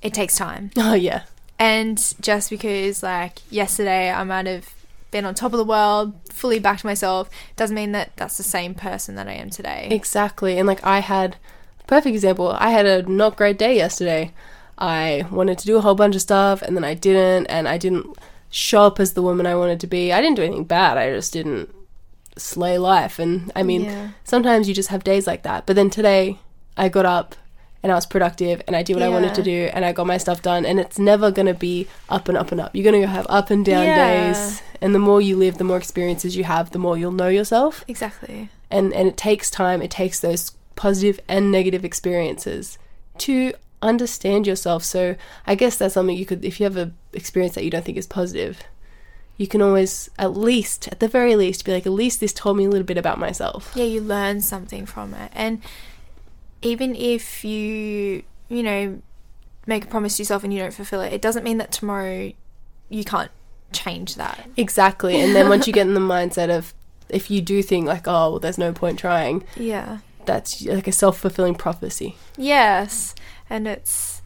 it 0.01 0.15
takes 0.15 0.37
time. 0.37 0.71
Oh 0.77 0.95
yeah, 0.95 1.23
And 1.59 1.99
just 2.21 2.51
because, 2.51 3.03
like, 3.03 3.39
yesterday 3.51 4.11
I 4.11 4.23
might 4.25 4.47
have 4.47 4.75
been 5.11 5.25
on 5.25 5.35
top 5.35 5.53
of 5.53 5.59
the 5.59 5.65
world, 5.65 6.15
fully 6.33 6.59
backed 6.59 6.85
myself, 6.85 7.31
doesn't 7.57 7.75
mean 7.75 7.93
that 7.93 8.13
that's 8.17 8.37
the 8.37 8.43
same 8.43 8.75
person 8.75 9.15
that 9.17 9.29
I 9.29 9.33
am 9.33 9.51
today. 9.51 9.89
exactly. 9.91 10.59
And 10.59 10.67
like 10.67 10.85
I 10.85 10.99
had, 11.01 11.37
perfect 11.87 12.15
example. 12.15 12.51
I 12.59 12.71
had 12.71 12.87
a 12.87 13.03
not 13.03 13.37
great 13.37 13.59
day 13.59 13.77
yesterday. 13.77 14.33
I 14.77 15.25
wanted 15.31 15.59
to 15.59 15.67
do 15.67 15.77
a 15.77 15.81
whole 15.81 15.95
bunch 15.95 16.15
of 16.15 16.21
stuff 16.23 16.63
and 16.63 16.77
then 16.77 16.85
I 16.85 16.95
didn't, 16.95 17.47
and 17.47 17.67
I 17.67 17.79
didn't 17.79 18.17
show 18.51 18.83
up 18.83 19.01
as 19.01 19.15
the 19.15 19.23
woman 19.23 19.47
I 19.47 19.55
wanted 19.57 19.81
to 19.81 19.87
be. 19.87 20.13
I 20.13 20.21
didn't 20.21 20.37
do 20.37 20.43
anything 20.43 20.65
bad. 20.65 20.97
I 20.99 21.11
just 21.11 21.33
didn't 21.33 21.75
slay 22.37 22.79
life. 22.79 23.19
And 23.19 23.51
I 23.57 23.63
mean, 23.63 23.85
Yeah. 23.85 24.09
sometimes 24.25 24.69
you 24.69 24.75
just 24.75 24.91
have 24.91 25.03
days 25.05 25.27
like 25.27 25.43
that. 25.43 25.67
But 25.67 25.75
then 25.77 25.91
today, 25.91 26.39
I 26.77 26.89
got 26.89 27.05
up 27.07 27.35
and 27.83 27.93
I 27.93 27.95
was 27.95 28.07
productive 28.07 28.61
and 28.67 28.75
I 28.75 28.83
did 28.83 28.95
what 28.95 29.03
I 29.03 29.09
wanted 29.09 29.35
to 29.37 29.43
do 29.43 29.71
and 29.73 29.85
I 29.85 29.93
got 29.93 30.07
my 30.07 30.17
stuff 30.19 30.43
done. 30.43 30.67
And 30.67 30.81
it's 30.81 30.99
never 30.99 31.31
going 31.31 31.47
to 31.47 31.55
be 31.55 31.87
up 32.09 32.29
and 32.29 32.37
up 32.37 32.51
and 32.51 32.61
up. 32.61 32.75
You're 32.75 32.91
going 32.91 33.01
to 33.01 33.07
have 33.07 33.27
up 33.29 33.51
and 33.51 33.65
down 33.65 33.85
Yeah. 33.87 34.33
days. 34.33 34.63
And 34.81 34.95
the 34.95 34.99
more 34.99 35.21
you 35.21 35.37
live, 35.37 35.59
the 35.59 35.65
more 35.65 35.77
experiences 35.77 36.37
you 36.37 36.45
have, 36.45 36.71
the 36.73 36.79
more 36.79 36.99
you'll 36.99 37.13
know 37.13 37.29
yourself. 37.29 37.85
Exactly. 37.87 38.49
And, 38.71 38.93
and 38.93 39.07
it 39.09 39.17
takes 39.17 39.51
time, 39.51 39.81
it 39.81 39.91
takes 39.91 40.19
those 40.21 40.53
positive 40.77 41.21
and 41.29 41.51
negative 41.53 41.85
experiences 41.85 42.79
to 43.19 43.53
understand 43.81 44.47
yourself. 44.47 44.83
So 44.85 45.15
I 45.47 45.55
guess 45.55 45.77
that's 45.77 45.95
something 45.95 46.17
you 46.17 46.27
could, 46.27 46.45
if 46.45 46.59
you 46.61 46.65
have 46.65 46.77
a 46.77 46.93
experience 47.13 47.55
that 47.55 47.65
you 47.65 47.71
don't 47.71 47.85
think 47.85 47.97
is 47.99 48.07
positive, 48.07 48.61
you 49.37 49.47
can 49.47 49.63
always, 49.63 50.11
at 50.19 50.37
least, 50.37 50.89
at 50.89 50.99
the 50.99 51.07
very 51.07 51.37
least, 51.37 51.65
be 51.65 51.73
like, 51.73 51.87
at 51.87 51.93
least 51.93 52.19
this 52.19 52.33
told 52.33 52.57
me 52.57 52.65
a 52.65 52.69
little 52.69 52.87
bit 52.87 52.99
about 52.99 53.19
myself. 53.21 53.71
Yeah, 53.77 53.85
you 53.85 54.01
learn 54.01 54.41
something 54.41 54.85
from 54.85 55.15
it. 55.15 55.31
And 55.33 55.63
even 56.63 56.95
if 56.97 57.45
you, 57.45 58.23
you 58.49 58.63
know, 58.63 59.01
make 59.67 59.85
a 59.85 59.89
promise 59.89 60.17
to 60.17 60.23
yourself 60.23 60.45
and 60.45 60.53
you 60.53 60.59
don't 60.61 60.73
fulfill 60.75 61.01
it, 61.01 61.13
it 61.13 61.21
doesn't 61.23 61.45
mean 61.45 61.59
that 61.59 61.71
tomorrow 61.73 62.33
you 62.89 63.05
can't 63.05 63.31
change 63.73 64.15
that. 64.17 64.49
Exactly. 64.57 65.21
And 65.21 65.35
then 65.37 65.49
once 65.49 65.67
you 65.67 65.73
get 65.73 65.87
in 65.87 65.95
the 65.95 66.01
mindset 66.15 66.49
of 66.57 66.73
if 67.09 67.31
you 67.31 67.41
do 67.41 67.63
think 67.63 67.87
like, 67.87 68.07
oh, 68.09 68.31
well, 68.31 68.39
there's 68.39 68.59
no 68.59 68.73
point 68.73 68.99
trying, 68.99 69.45
Yeah. 69.57 69.99
that's 70.25 70.65
like 70.65 70.87
a 70.89 70.93
self 70.93 71.19
fulfilling 71.19 71.55
prophecy. 71.55 72.17
Yes. 72.37 73.15
And 73.51 73.67
it's 73.69 74.23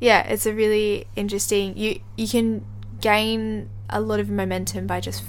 yeah, 0.00 0.26
it's 0.26 0.46
a 0.46 0.52
really 0.54 1.06
interesting 1.16 1.76
you 1.76 2.00
you 2.16 2.26
can 2.28 2.64
gain 3.00 3.68
a 3.88 4.00
lot 4.00 4.18
of 4.20 4.28
momentum 4.30 4.86
by 4.86 5.00
just 5.00 5.22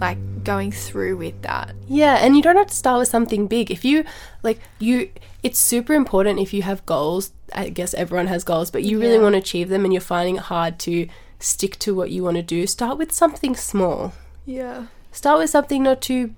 like 0.00 0.18
going 0.44 0.72
through 0.72 1.16
with 1.18 1.40
that. 1.42 1.74
Yeah, 1.88 2.14
and 2.16 2.36
you 2.36 2.42
don't 2.42 2.56
have 2.56 2.68
to 2.68 2.74
start 2.74 2.98
with 3.00 3.08
something 3.08 3.46
big. 3.46 3.70
If 3.70 3.84
you 3.84 4.04
like 4.42 4.58
you 4.78 5.10
it's 5.42 5.58
super 5.58 5.94
important 5.94 6.38
if 6.40 6.52
you 6.52 6.62
have 6.62 6.84
goals. 6.86 7.32
I 7.52 7.68
guess 7.68 7.94
everyone 7.94 8.28
has 8.28 8.44
goals, 8.44 8.70
but 8.70 8.84
you 8.84 9.00
really 9.00 9.14
Yeah. 9.16 9.22
want 9.22 9.32
to 9.34 9.38
achieve 9.38 9.68
them 9.68 9.84
and 9.84 9.92
you're 9.92 10.00
finding 10.00 10.36
it 10.36 10.42
hard 10.42 10.78
to 10.80 11.08
stick 11.38 11.78
to 11.80 11.94
what 11.94 12.10
you 12.10 12.22
want 12.22 12.36
to 12.36 12.42
do. 12.42 12.66
Start 12.66 12.96
with 12.98 13.10
something 13.12 13.56
small. 13.56 14.12
Yeah. 14.46 14.86
Start 15.12 15.38
with 15.38 15.50
something 15.50 15.82
not 15.82 16.00
too 16.00 16.34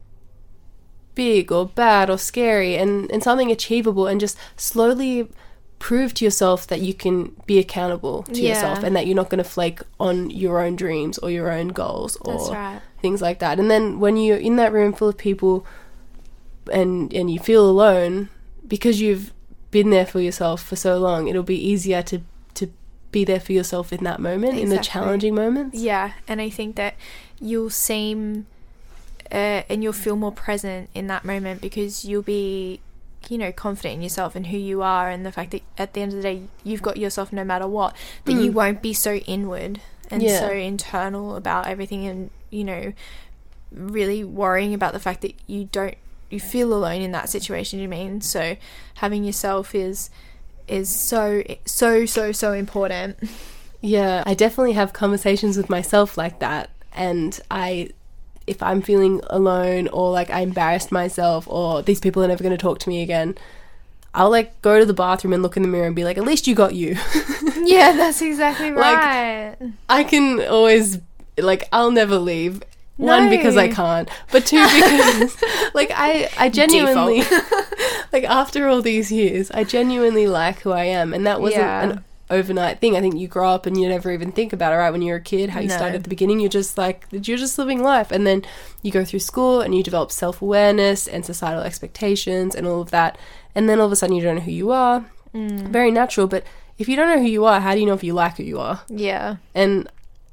big 1.14 1.53
or 1.53 1.66
bad 1.66 2.09
or 2.09 2.16
scary 2.18 2.77
and, 2.77 3.11
and 3.11 3.22
something 3.22 3.51
achievable 3.51 4.07
and 4.07 4.18
just 4.20 4.38
slowly 4.57 5.29
prove 5.83 6.14
to 6.14 6.25
yourself 6.25 6.68
that 6.68 6.81
you 6.81 6.95
can 6.95 7.35
be 7.45 7.59
accountable 7.59 8.23
to 8.23 8.40
Yeah. 8.40 8.51
yourself 8.51 8.85
and 8.85 8.95
that 8.95 9.05
you're 9.05 9.16
not 9.16 9.31
going 9.31 9.42
to 9.42 9.51
flake 9.57 9.81
on 9.99 10.31
your 10.31 10.61
own 10.61 10.77
dreams 10.77 11.18
or 11.18 11.29
your 11.29 11.51
own 11.51 11.68
goals 11.68 12.16
or 12.21 12.53
right. 12.53 12.81
things 13.01 13.21
like 13.21 13.40
that. 13.40 13.59
And 13.59 13.68
then 13.68 13.99
when 13.99 14.16
you're 14.16 14.37
in 14.37 14.55
that 14.57 14.73
room 14.73 14.92
full 14.92 15.09
of 15.09 15.18
people 15.18 15.66
and 16.73 17.12
and 17.12 17.33
you 17.33 17.40
feel 17.40 17.68
alone 17.68 18.29
because 18.68 19.01
you've 19.01 19.33
been 19.73 19.90
there 19.90 20.07
for 20.07 20.21
yourself 20.21 20.62
for 20.62 20.77
so 20.77 20.99
long, 20.99 21.27
it'll 21.27 21.42
be 21.42 21.59
easier 21.73 22.01
to 22.03 22.21
to 22.55 22.68
be 23.11 23.25
there 23.25 23.40
for 23.40 23.53
yourself 23.53 23.92
in 23.92 24.05
that 24.05 24.21
moment, 24.21 24.61
in 24.61 24.68
the 24.68 24.79
challenging 24.79 25.35
moments. 25.35 25.77
Yeah, 25.77 26.12
and 26.29 26.40
I 26.40 26.49
think 26.49 26.77
that 26.77 26.95
you'll 27.40 27.71
seem 27.71 28.47
uh, 29.33 29.62
and 29.68 29.83
you'll 29.83 29.92
feel 29.92 30.14
more 30.14 30.31
present 30.33 30.90
in 30.95 31.09
that 31.09 31.25
moment 31.25 31.61
because 31.61 32.05
you'll 32.05 32.23
be, 32.23 32.81
you 33.30 33.38
know, 33.38 33.52
confident 33.52 33.94
in 33.94 34.02
yourself 34.02 34.35
and 34.37 34.46
who 34.48 34.56
you 34.56 34.82
are, 34.82 35.08
and 35.11 35.24
the 35.26 35.32
fact 35.32 35.50
that 35.52 35.62
at 35.78 35.94
the 35.94 36.00
end 36.00 36.12
of 36.12 36.16
the 36.18 36.22
day 36.22 36.42
you've 36.64 36.82
got 36.82 36.96
yourself 36.96 37.32
no 37.32 37.44
matter 37.44 37.66
what. 37.66 37.94
That 38.24 38.32
you 38.35 38.50
Mm. 38.50 38.54
won't 38.54 38.82
be 38.82 38.92
so 38.92 39.14
inward 39.16 39.80
and 40.11 40.22
Yeah. 40.22 40.40
so 40.40 40.50
internal 40.50 41.37
about 41.37 41.66
everything, 41.66 42.06
and 42.06 42.30
you 42.50 42.64
know, 42.64 42.92
really 43.70 44.22
worrying 44.24 44.74
about 44.74 44.92
the 44.92 45.00
fact 45.00 45.22
that 45.22 45.35
you 45.46 45.68
don't 45.72 45.94
you 46.30 46.40
feel 46.40 46.72
alone 46.72 47.02
in 47.02 47.12
that 47.12 47.28
situation. 47.28 47.78
You 47.78 47.88
mean 47.88 48.20
so 48.22 48.56
having 48.94 49.24
yourself 49.24 49.74
is 49.74 50.08
is 50.68 50.88
so 50.88 51.42
so 51.66 52.06
so 52.06 52.32
so 52.32 52.52
important. 52.52 53.18
Yeah, 53.85 54.22
I 54.24 54.35
definitely 54.35 54.74
have 54.74 54.92
conversations 54.92 55.56
with 55.56 55.68
myself 55.68 56.16
like 56.16 56.38
that. 56.38 56.70
And 56.94 57.40
I, 57.50 57.88
if 58.46 58.62
I'm 58.62 58.83
feeling 58.83 59.20
alone 59.31 59.88
or 59.88 60.11
like 60.11 60.31
I 60.31 60.40
embarrassed 60.40 60.90
myself 60.92 61.46
or 61.48 61.83
these 61.83 62.00
people 62.00 62.22
are 62.24 62.28
never 62.28 62.42
going 62.42 62.57
to 62.57 62.62
talk 62.62 62.78
to 62.81 62.88
me 62.88 63.02
again, 63.02 63.37
I'll 64.14 64.31
like 64.31 64.61
go 64.62 64.78
to 64.78 64.85
the 64.85 64.92
bathroom 64.94 65.33
and 65.33 65.42
look 65.42 65.57
in 65.57 65.62
the 65.62 65.68
mirror 65.68 65.87
and 65.87 65.96
be 65.96 66.05
like, 66.05 66.18
at 66.18 66.24
least 66.24 66.46
you 66.46 66.55
got 66.55 66.74
you. 66.74 66.96
yeah, 67.64 67.92
that's 67.92 68.20
exactly 68.20 68.70
Like, 68.70 68.96
right. 68.96 69.57
I 69.88 70.05
can 70.05 70.40
always, 70.42 70.98
like, 71.38 71.68
I'll 71.72 71.90
never 71.90 72.18
leave. 72.18 72.62
One, 72.98 73.31
because 73.31 73.57
I 73.57 73.68
can't, 73.68 74.09
but 74.31 74.44
two, 74.46 74.62
because 74.62 75.37
like 75.74 75.90
I, 75.92 76.28
I 76.38 76.48
genuinely, 76.50 77.22
like 78.12 78.22
after 78.24 78.68
all 78.68 78.81
these 78.83 79.11
years, 79.11 79.50
I 79.50 79.64
genuinely 79.64 80.28
like 80.28 80.61
who 80.61 80.70
I 80.70 80.85
am, 80.85 81.12
and 81.12 81.26
that 81.26 81.40
wasn't 81.40 81.62
Yeah. 81.62 81.83
an 81.85 82.05
overnight 82.33 82.81
thing. 82.81 82.97
I 82.97 83.01
think 83.01 83.16
you 83.16 83.29
grow 83.29 83.49
up 83.51 83.66
and 83.66 83.81
you 83.81 83.88
never 83.88 84.11
even 84.11 84.33
think 84.33 84.53
about 84.53 84.73
it, 84.73 84.77
right? 84.77 84.90
When 84.90 85.03
you're 85.03 85.16
a 85.18 85.21
kid, 85.21 85.51
how 85.51 85.61
you 85.61 85.68
No. 85.68 85.77
start 85.77 85.95
at 85.95 86.03
the 86.03 86.09
beginning, 86.09 86.40
you're 86.40 86.49
just 86.49 86.77
like 86.79 87.07
you're 87.11 87.37
just 87.38 87.59
living 87.59 87.83
life, 87.83 88.11
and 88.11 88.27
then 88.27 88.42
you 88.83 88.90
go 88.90 89.05
through 89.05 89.21
school 89.21 89.61
and 89.61 89.75
you 89.75 89.83
develop 89.83 90.11
self 90.11 90.42
awareness 90.42 91.07
and 91.07 91.25
societal 91.25 91.62
expectations 91.62 92.55
and 92.55 92.66
all 92.66 92.81
of 92.81 92.90
that, 92.90 93.18
and 93.55 93.68
then 93.68 93.79
all 93.81 93.87
of 93.87 93.92
a 93.92 93.97
sudden 93.97 94.16
you 94.16 94.23
don't 94.23 94.37
know 94.37 94.40
who 94.42 94.51
you 94.51 94.71
are. 94.73 95.05
Mm. 95.35 95.68
Very 95.68 95.90
natural, 95.90 96.27
but 96.27 96.45
if 96.79 96.88
you 96.88 96.97
don't 96.97 97.09
know 97.14 97.23
who 97.23 97.29
you 97.29 97.45
are, 97.45 97.61
how 97.61 97.75
do 97.75 97.81
you 97.81 97.87
know 97.87 97.95
if 97.95 98.05
you 98.05 98.14
like 98.14 98.37
who 98.38 98.42
you 98.42 98.59
are? 98.61 98.81
Yeah. 98.88 99.37
and 99.55 99.88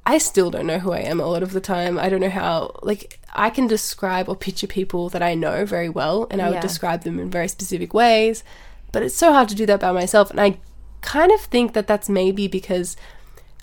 I 0.06 0.18
still 0.18 0.50
don't 0.50 0.66
know 0.66 0.80
who 0.80 0.92
I 0.92 1.00
am 1.02 1.20
a 1.20 1.28
lot 1.28 1.44
of 1.44 1.52
the 1.54 1.62
time. 1.62 2.00
I 2.00 2.10
don't 2.10 2.22
know 2.22 2.32
how, 2.32 2.72
like, 2.82 3.20
I 3.36 3.52
can 3.52 3.68
describe 3.68 4.28
or 4.28 4.36
picture 4.36 4.66
people 4.66 5.08
that 5.10 5.22
I 5.22 5.36
know 5.36 5.66
very 5.66 5.88
well, 5.90 6.26
and 6.32 6.42
I 6.42 6.46
Yeah. 6.46 6.52
would 6.54 6.62
describe 6.62 7.04
them 7.04 7.20
in 7.20 7.30
very 7.30 7.48
specific 7.48 7.94
ways, 7.94 8.44
but 8.92 9.04
it's 9.04 9.14
so 9.16 9.32
hard 9.34 9.50
to 9.50 9.56
do 9.56 9.68
that 9.68 9.80
by 9.80 9.92
myself. 9.92 10.32
And 10.32 10.42
I 10.42 10.58
kind 11.02 11.32
of 11.32 11.40
think 11.42 11.74
that 11.74 11.88
that's 11.88 12.10
maybe 12.10 12.48
because 12.48 12.96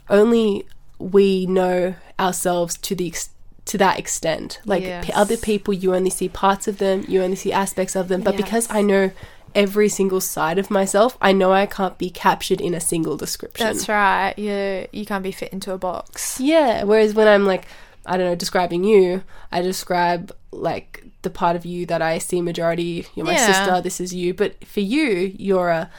only 0.09 0.66
we 0.99 1.46
know 1.46 1.94
ourselves 2.18 2.77
to 2.79 2.94
the 2.94 3.09
ex- 3.09 3.31
to 3.66 3.79
that 3.79 3.99
extent. 3.99 4.61
Like 4.64 5.03
p- 5.03 5.12
other 5.12 5.37
people, 5.37 5.75
you 5.75 5.94
only 5.94 6.11
see 6.11 6.29
parts 6.29 6.68
of 6.68 6.79
them, 6.79 7.05
you 7.09 7.22
only 7.22 7.37
see 7.37 7.53
aspects 7.53 7.96
of 7.96 8.09
them. 8.09 8.20
But 8.22 8.37
because 8.37 8.68
I 8.70 8.81
know 8.83 9.11
every 9.55 9.88
single 9.88 10.20
side 10.20 10.59
of 10.59 10.70
myself, 10.70 11.16
I 11.20 11.33
know 11.33 11.53
I 11.53 11.66
can't 11.66 11.99
be 11.99 12.11
captured 12.11 12.61
in 12.61 12.75
a 12.75 12.81
single 12.81 13.16
description. 13.16 13.66
That's 13.66 13.88
right. 13.88 14.35
You 14.38 14.87
you 14.92 15.05
can't 15.05 15.25
be 15.25 15.33
fit 15.33 15.53
into 15.53 15.72
a 15.72 15.79
box. 15.79 16.38
Yeah. 16.40 16.85
Whereas 16.85 17.14
when 17.14 17.27
I'm 17.27 17.44
like, 17.44 17.66
I 18.07 18.16
don't 18.16 18.27
know, 18.27 18.35
describing 18.37 18.85
you, 18.85 19.22
I 19.51 19.62
describe 19.62 20.33
like 20.53 21.05
the 21.22 21.31
part 21.31 21.57
of 21.57 21.66
you 21.66 21.87
that 21.87 22.01
I 22.01 22.18
see 22.18 22.40
majority. 22.40 23.07
You're 23.16 23.27
my 23.27 23.33
Yeah. 23.33 23.46
sister. 23.53 23.81
This 23.81 24.01
is 24.01 24.14
you. 24.14 24.33
But 24.33 24.64
for 24.64 24.81
you, 24.81 25.35
you're 25.37 25.70
a 25.70 25.90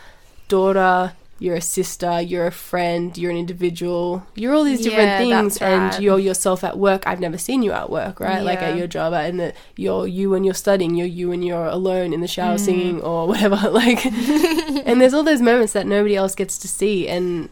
daughter. 0.47 1.13
You're 1.39 1.55
a 1.55 1.61
sister. 1.61 2.19
You're 2.21 2.47
a 2.47 2.51
friend. 2.51 3.15
You're 3.17 3.29
an 3.31 3.37
individual. 3.37 4.23
You're 4.35 4.53
all 4.55 4.63
these 4.63 4.81
different 4.81 5.07
Yeah, 5.09 5.17
things, 5.19 5.57
and 5.57 6.01
you're 6.03 6.17
yourself 6.19 6.63
at 6.63 6.77
work. 6.79 7.03
I've 7.05 7.19
never 7.19 7.37
seen 7.37 7.61
you 7.61 7.71
at 7.73 7.89
work, 7.91 8.19
right? 8.19 8.41
Like 8.41 8.59
at 8.61 8.75
your 8.75 8.87
job, 8.87 9.13
and 9.13 9.39
that 9.39 9.55
you're 9.75 10.07
you 10.07 10.29
when 10.31 10.43
you're 10.43 10.53
studying. 10.55 10.95
You're 10.95 11.05
you 11.07 11.29
when 11.29 11.43
you're 11.43 11.65
alone 11.67 12.11
in 12.13 12.21
the 12.21 12.27
shower 12.27 12.55
Mm. 12.55 12.59
singing 12.59 13.01
or 13.01 13.27
whatever. 13.27 13.55
Like, 13.71 14.03
and 14.87 14.99
there's 14.99 15.13
all 15.13 15.23
those 15.23 15.41
moments 15.41 15.73
that 15.73 15.85
nobody 15.85 16.15
else 16.15 16.33
gets 16.33 16.57
to 16.59 16.67
see, 16.67 17.07
and 17.07 17.49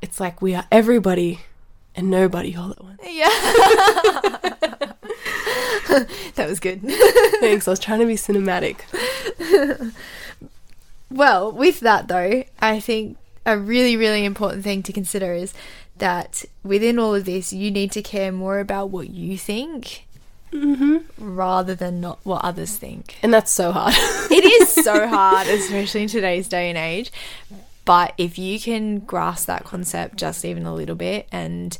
it's 0.00 0.20
like 0.20 0.40
we 0.40 0.54
are 0.54 0.66
everybody 0.70 1.40
and 1.96 2.08
nobody 2.10 2.54
all 2.54 2.70
at 2.70 2.82
once. 2.82 3.00
Yeah. 3.04 3.28
that 6.36 6.46
was 6.48 6.60
good. 6.60 6.80
Thanks. 7.40 7.66
I 7.66 7.70
was 7.72 7.80
trying 7.80 8.00
to 8.00 8.06
be 8.06 8.14
cinematic. 8.14 8.80
Well, 11.10 11.52
with 11.52 11.80
that 11.80 12.08
though, 12.08 12.44
I 12.60 12.80
think 12.80 13.18
a 13.44 13.58
really, 13.58 13.96
really 13.96 14.24
important 14.24 14.64
thing 14.64 14.82
to 14.84 14.92
consider 14.92 15.32
is 15.32 15.52
that 15.98 16.44
within 16.62 16.98
all 16.98 17.14
of 17.14 17.24
this, 17.24 17.52
you 17.52 17.70
need 17.70 17.92
to 17.92 18.02
care 18.02 18.32
more 18.32 18.58
about 18.58 18.90
what 18.90 19.10
you 19.10 19.36
think 19.36 20.06
hmm 20.52 20.98
rather 21.16 21.74
than 21.76 22.00
not 22.00 22.18
what 22.24 22.44
others 22.44 22.76
think. 22.76 23.16
And 23.22 23.32
that's 23.32 23.50
so 23.50 23.72
hard. 23.72 23.94
It 24.30 24.44
is 24.44 24.72
so 24.72 25.06
hard, 25.16 25.46
especially 25.46 26.02
in 26.02 26.08
today's 26.08 26.48
day 26.48 26.68
and 26.68 26.78
age. 26.78 27.12
But 27.84 28.14
if 28.18 28.38
you 28.38 28.60
can 28.60 29.00
grasp 29.00 29.46
that 29.46 29.64
concept 29.64 30.16
just 30.16 30.44
even 30.44 30.66
a 30.66 30.74
little 30.74 30.94
bit, 30.94 31.28
and 31.32 31.76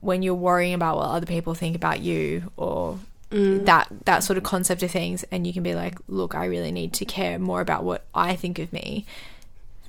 when 0.00 0.22
you're 0.22 0.34
worrying 0.34 0.74
about 0.74 0.96
what 0.96 1.08
other 1.10 1.26
people 1.26 1.54
think 1.54 1.76
about 1.76 2.00
you 2.00 2.50
or 2.56 2.98
Mm. 3.34 3.66
that 3.66 3.88
that 4.04 4.22
sort 4.22 4.36
of 4.36 4.44
concept 4.44 4.82
of 4.84 4.90
things, 4.92 5.24
and 5.32 5.44
you 5.46 5.52
can 5.52 5.64
be 5.64 5.74
like, 5.74 5.98
look, 6.06 6.34
I 6.36 6.44
really 6.44 6.70
need 6.70 6.92
to 6.94 7.04
care 7.04 7.38
more 7.38 7.60
about 7.60 7.82
what 7.82 8.04
I 8.14 8.36
think 8.36 8.60
of 8.60 8.72
me, 8.72 9.04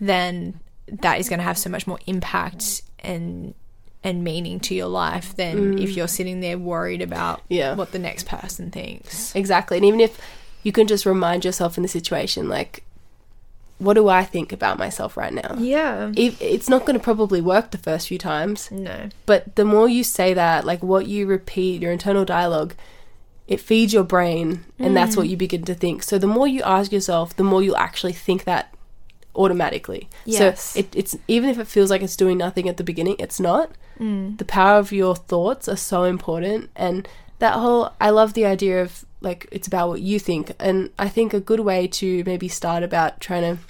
then 0.02 0.60
that 0.88 1.20
is 1.20 1.30
going 1.30 1.40
to 1.40 1.44
have 1.46 1.58
so 1.58 1.70
much 1.70 1.86
more 1.86 2.00
impact 2.08 2.82
and 3.00 3.54
and 4.04 4.24
meaning 4.24 4.60
to 4.60 4.76
your 4.76 4.88
life 4.88 5.36
than 5.36 5.76
mm. 5.76 5.84
if 5.84 5.96
you're 5.96 6.08
sitting 6.08 6.40
there 6.40 6.58
worried 6.58 7.02
about 7.02 7.42
Yeah. 7.50 7.74
what 7.76 7.92
the 7.92 8.00
next 8.00 8.28
person 8.28 8.70
thinks. 8.70 9.36
Exactly. 9.36 9.78
And 9.78 9.86
even 9.86 10.00
if 10.00 10.20
you 10.62 10.72
can 10.72 10.86
just 10.86 11.06
remind 11.08 11.44
yourself 11.44 11.76
in 11.76 11.82
the 11.82 11.90
situation, 11.90 12.48
like, 12.48 12.84
what 13.80 13.96
do 13.96 14.08
I 14.08 14.24
think 14.24 14.52
about 14.52 14.78
myself 14.78 15.18
right 15.18 15.34
now? 15.34 15.56
Yeah. 15.58 16.12
If, 16.16 16.40
it's 16.40 16.70
not 16.70 16.82
going 16.82 16.98
to 16.98 17.04
probably 17.04 17.42
work 17.42 17.72
the 17.72 17.80
first 17.80 18.08
few 18.08 18.20
times, 18.20 18.72
No. 18.72 19.10
but 19.26 19.56
the 19.56 19.66
more 19.66 19.90
you 19.90 20.04
say 20.04 20.36
that, 20.36 20.66
like 20.66 20.84
what 20.84 21.08
you 21.08 21.26
repeat, 21.26 21.82
your 21.82 21.92
internal 21.92 22.26
dialogue, 22.26 22.76
it 23.48 23.60
feeds 23.60 23.94
your 23.94 24.04
brain 24.04 24.66
and 24.80 24.98
that's 24.98 25.16
what 25.16 25.30
you 25.30 25.38
begin 25.38 25.64
to 25.66 25.76
think. 25.76 26.02
So 26.04 26.18
the 26.18 26.28
more 26.28 26.48
you 26.48 26.64
ask 26.64 26.92
yourself, 26.92 27.36
the 27.36 27.44
more 27.44 27.62
you'll 27.62 27.78
actually 27.78 28.14
think 28.14 28.44
that 28.46 28.74
automatically. 29.36 30.10
Yes. 30.26 30.72
So 30.72 30.80
it, 30.80 30.96
it's 30.96 31.16
even 31.28 31.50
if 31.50 31.60
it 31.60 31.68
feels 31.68 31.90
like 31.92 32.02
it's 32.02 32.16
doing 32.16 32.38
nothing 32.38 32.68
at 32.68 32.78
the 32.78 32.84
beginning, 32.84 33.18
it's 33.20 33.40
not. 33.40 33.72
Mm. 34.00 34.38
the 34.38 34.44
power 34.44 34.78
of 34.78 34.92
your 34.92 35.16
thoughts 35.16 35.70
are 35.70 35.78
so 35.78 36.04
important 36.04 36.70
and 36.76 37.08
that 37.40 37.54
whole 37.54 37.94
i 38.02 38.10
love 38.10 38.34
the 38.34 38.46
idea 38.46 38.82
of 38.82 39.06
like 39.22 39.48
it's 39.54 39.68
about 39.68 39.88
what 39.88 40.02
you 40.02 40.20
think 40.20 40.52
and 40.60 40.90
i 41.00 41.08
think 41.08 41.34
a 41.34 41.40
good 41.40 41.62
way 41.62 41.88
to 41.88 42.22
maybe 42.26 42.50
start 42.50 42.84
about 42.84 43.22
trying 43.22 43.56
to 43.56 43.64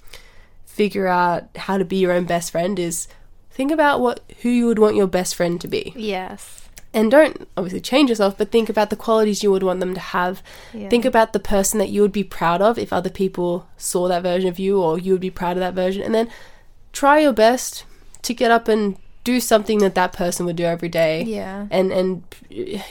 figure 0.66 1.06
out 1.06 1.48
how 1.56 1.78
to 1.78 1.86
be 1.86 1.98
your 1.98 2.12
own 2.12 2.26
best 2.26 2.50
friend 2.50 2.80
is 2.80 3.08
think 3.52 3.72
about 3.72 4.02
what 4.02 4.20
who 4.42 4.50
you 4.50 4.66
would 4.66 4.80
want 4.80 4.96
your 4.96 5.06
best 5.06 5.36
friend 5.36 5.62
to 5.62 5.68
be 5.68 5.94
Yes. 5.96 6.65
And 6.96 7.12
don't 7.12 7.48
obviously 7.58 7.82
change 7.82 8.10
yourself 8.10 8.36
but 8.38 8.50
think 8.52 8.70
about 8.70 8.90
the 8.90 8.96
qualities 8.96 9.44
you 9.44 9.52
would 9.52 9.62
want 9.64 9.80
them 9.80 9.94
to 9.94 10.00
have 10.00 10.42
Yeah. 10.74 10.90
think 10.90 11.06
about 11.06 11.34
the 11.34 11.40
person 11.40 11.78
that 11.80 11.90
you 11.90 12.02
would 12.02 12.12
be 12.12 12.24
proud 12.24 12.62
of 12.62 12.80
if 12.80 12.92
other 12.92 13.10
people 13.12 13.68
saw 13.78 14.08
that 14.08 14.24
version 14.24 14.50
of 14.50 14.58
you 14.58 14.82
or 14.82 14.98
you 14.98 15.12
would 15.12 15.22
be 15.22 15.30
proud 15.30 15.58
of 15.58 15.62
that 15.62 15.74
version 15.76 16.02
and 16.02 16.16
then 16.16 16.28
try 16.94 17.20
your 17.20 17.34
best 17.34 17.84
to 18.24 18.34
get 18.34 18.50
up 18.50 18.68
and 18.68 18.98
do 19.24 19.40
something 19.40 19.80
that 19.80 19.96
that 19.96 20.14
person 20.14 20.46
would 20.46 20.56
do 20.56 20.64
every 20.66 20.90
day 20.90 21.24
Yeah. 21.24 21.68
and 21.70 21.92
and 21.92 22.24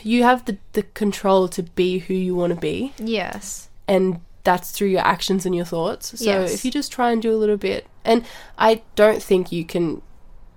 you 0.03 0.23
have 0.25 0.45
the, 0.45 0.59
the 0.75 0.83
control 0.95 1.49
to 1.49 1.63
be 1.63 1.99
who 2.01 2.15
you 2.15 2.35
want 2.35 2.53
to 2.55 2.61
be 2.61 2.93
Yes. 2.99 3.69
and 3.89 4.21
that's 4.43 4.71
through 4.73 4.89
your 4.89 5.01
actions 5.01 5.47
and 5.47 5.55
your 5.55 5.65
thoughts 5.65 6.19
so 6.19 6.25
Yes. 6.25 6.53
if 6.55 6.65
you 6.65 6.71
just 6.71 6.93
try 6.93 7.11
and 7.13 7.23
do 7.23 7.33
a 7.33 7.39
little 7.43 7.57
bit 7.57 7.87
and 8.05 8.25
i 8.59 8.83
don't 8.95 9.23
think 9.23 9.51
you 9.51 9.65
can 9.65 10.03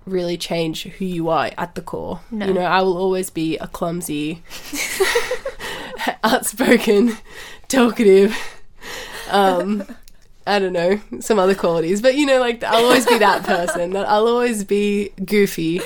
really 0.08 0.36
change 0.36 0.84
who 0.84 1.04
you 1.04 1.28
are 1.28 1.50
at 1.58 1.74
the 1.74 1.82
core 1.82 2.20
No. 2.30 2.46
you 2.46 2.54
know 2.54 2.62
i 2.62 2.80
will 2.82 2.96
always 2.96 3.30
be 3.30 3.56
a 3.58 3.66
clumsy 3.68 4.42
outspoken 6.24 7.16
talkative 7.68 8.36
um 9.30 9.84
I 10.46 10.58
don't 10.58 10.72
know, 10.72 10.98
some 11.20 11.38
other 11.38 11.54
qualities, 11.54 12.00
but 12.00 12.14
you 12.14 12.24
know, 12.24 12.40
like 12.40 12.64
I'll 12.64 12.82
always 12.82 13.04
be 13.04 13.18
that 13.18 13.44
person. 13.44 13.90
That 13.90 14.08
I'll 14.08 14.26
always 14.26 14.64
be 14.64 15.10
goofy 15.22 15.82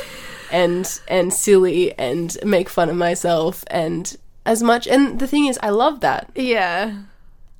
and 0.52 1.00
and 1.08 1.32
silly 1.34 1.98
and 1.98 2.36
make 2.44 2.68
fun 2.68 2.88
of 2.88 2.94
myself 2.94 3.64
and 3.66 4.16
as 4.46 4.62
much 4.62 4.86
and 4.86 5.18
the 5.18 5.26
thing 5.26 5.46
is 5.46 5.58
I 5.64 5.70
love 5.70 5.98
that 6.00 6.30
Yeah. 6.36 6.94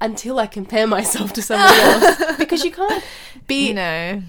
until 0.01 0.38
I 0.38 0.46
compare 0.46 0.87
myself 0.87 1.33
to 1.33 1.42
somebody 1.42 1.77
else 1.81 2.37
because 2.38 2.62
you 2.64 2.70
can't 2.70 3.03
be 3.48 3.72
No. 3.72 4.22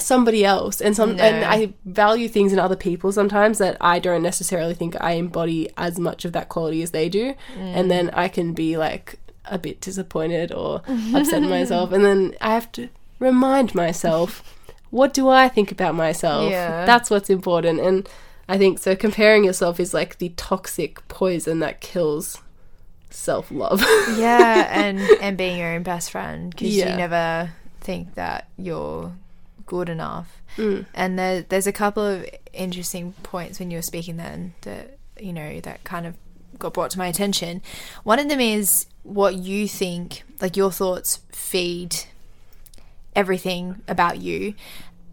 Somebody 0.00 0.44
else 0.44 0.80
and 0.80 0.94
some 0.96 1.16
No. 1.16 1.22
and 1.24 1.44
I 1.44 1.72
value 1.84 2.28
things 2.28 2.52
in 2.52 2.58
other 2.58 2.76
people 2.76 3.12
sometimes 3.12 3.58
that 3.58 3.76
I 3.80 3.98
don't 3.98 4.22
necessarily 4.22 4.74
think 4.74 4.96
I 5.00 5.12
embody 5.12 5.68
as 5.76 5.98
much 5.98 6.24
of 6.24 6.32
that 6.32 6.48
quality 6.48 6.82
as 6.82 6.90
they 6.90 7.08
do 7.08 7.34
and 7.58 7.90
then 7.90 8.10
I 8.10 8.28
can 8.28 8.52
be 8.52 8.76
like 8.76 9.18
a 9.46 9.58
bit 9.58 9.80
disappointed 9.80 10.52
or 10.52 10.82
upset 11.14 11.42
myself 11.42 11.92
and 11.92 12.04
then 12.04 12.34
I 12.40 12.54
have 12.54 12.70
to 12.72 12.88
remind 13.18 13.74
myself 13.74 14.42
what 14.90 15.12
do 15.14 15.28
I 15.28 15.48
think 15.48 15.70
about 15.72 15.94
myself 15.94 16.50
Yeah. 16.50 16.84
that's 16.84 17.10
what's 17.10 17.30
important 17.30 17.80
and 17.80 18.08
I 18.48 18.58
think 18.58 18.78
so 18.80 18.96
comparing 18.96 19.44
yourself 19.44 19.78
is 19.78 19.94
like 19.94 20.18
the 20.18 20.30
toxic 20.30 21.06
poison 21.08 21.60
that 21.60 21.80
kills 21.80 22.38
self-love 23.10 23.80
Yeah, 24.16 24.68
and 24.72 25.00
and 25.20 25.36
being 25.36 25.58
your 25.58 25.74
own 25.74 25.82
best 25.82 26.10
friend 26.10 26.50
because 26.50 26.76
Yeah. 26.76 26.90
you 26.90 26.96
never 26.96 27.50
think 27.80 28.14
that 28.14 28.48
you're 28.56 29.12
good 29.70 29.88
enough. 29.88 30.42
Mm. 30.56 30.84
And 30.94 31.16
there, 31.16 31.42
there's 31.42 31.68
a 31.68 31.72
couple 31.72 32.04
of 32.04 32.26
interesting 32.52 33.12
points 33.22 33.60
when 33.60 33.70
you 33.70 33.78
were 33.78 33.82
speaking 33.82 34.16
then 34.16 34.54
that 34.62 34.98
you 35.20 35.32
know 35.32 35.60
that 35.60 35.84
kind 35.84 36.06
of 36.06 36.14
got 36.58 36.74
brought 36.74 36.90
to 36.90 36.98
my 36.98 37.06
attention. 37.06 37.62
One 38.02 38.18
of 38.18 38.28
them 38.28 38.40
is 38.40 38.86
what 39.04 39.36
you 39.36 39.68
think, 39.68 40.24
like 40.40 40.56
your 40.56 40.72
thoughts 40.72 41.20
feed 41.30 41.94
everything 43.14 43.80
about 43.86 44.18
you, 44.18 44.54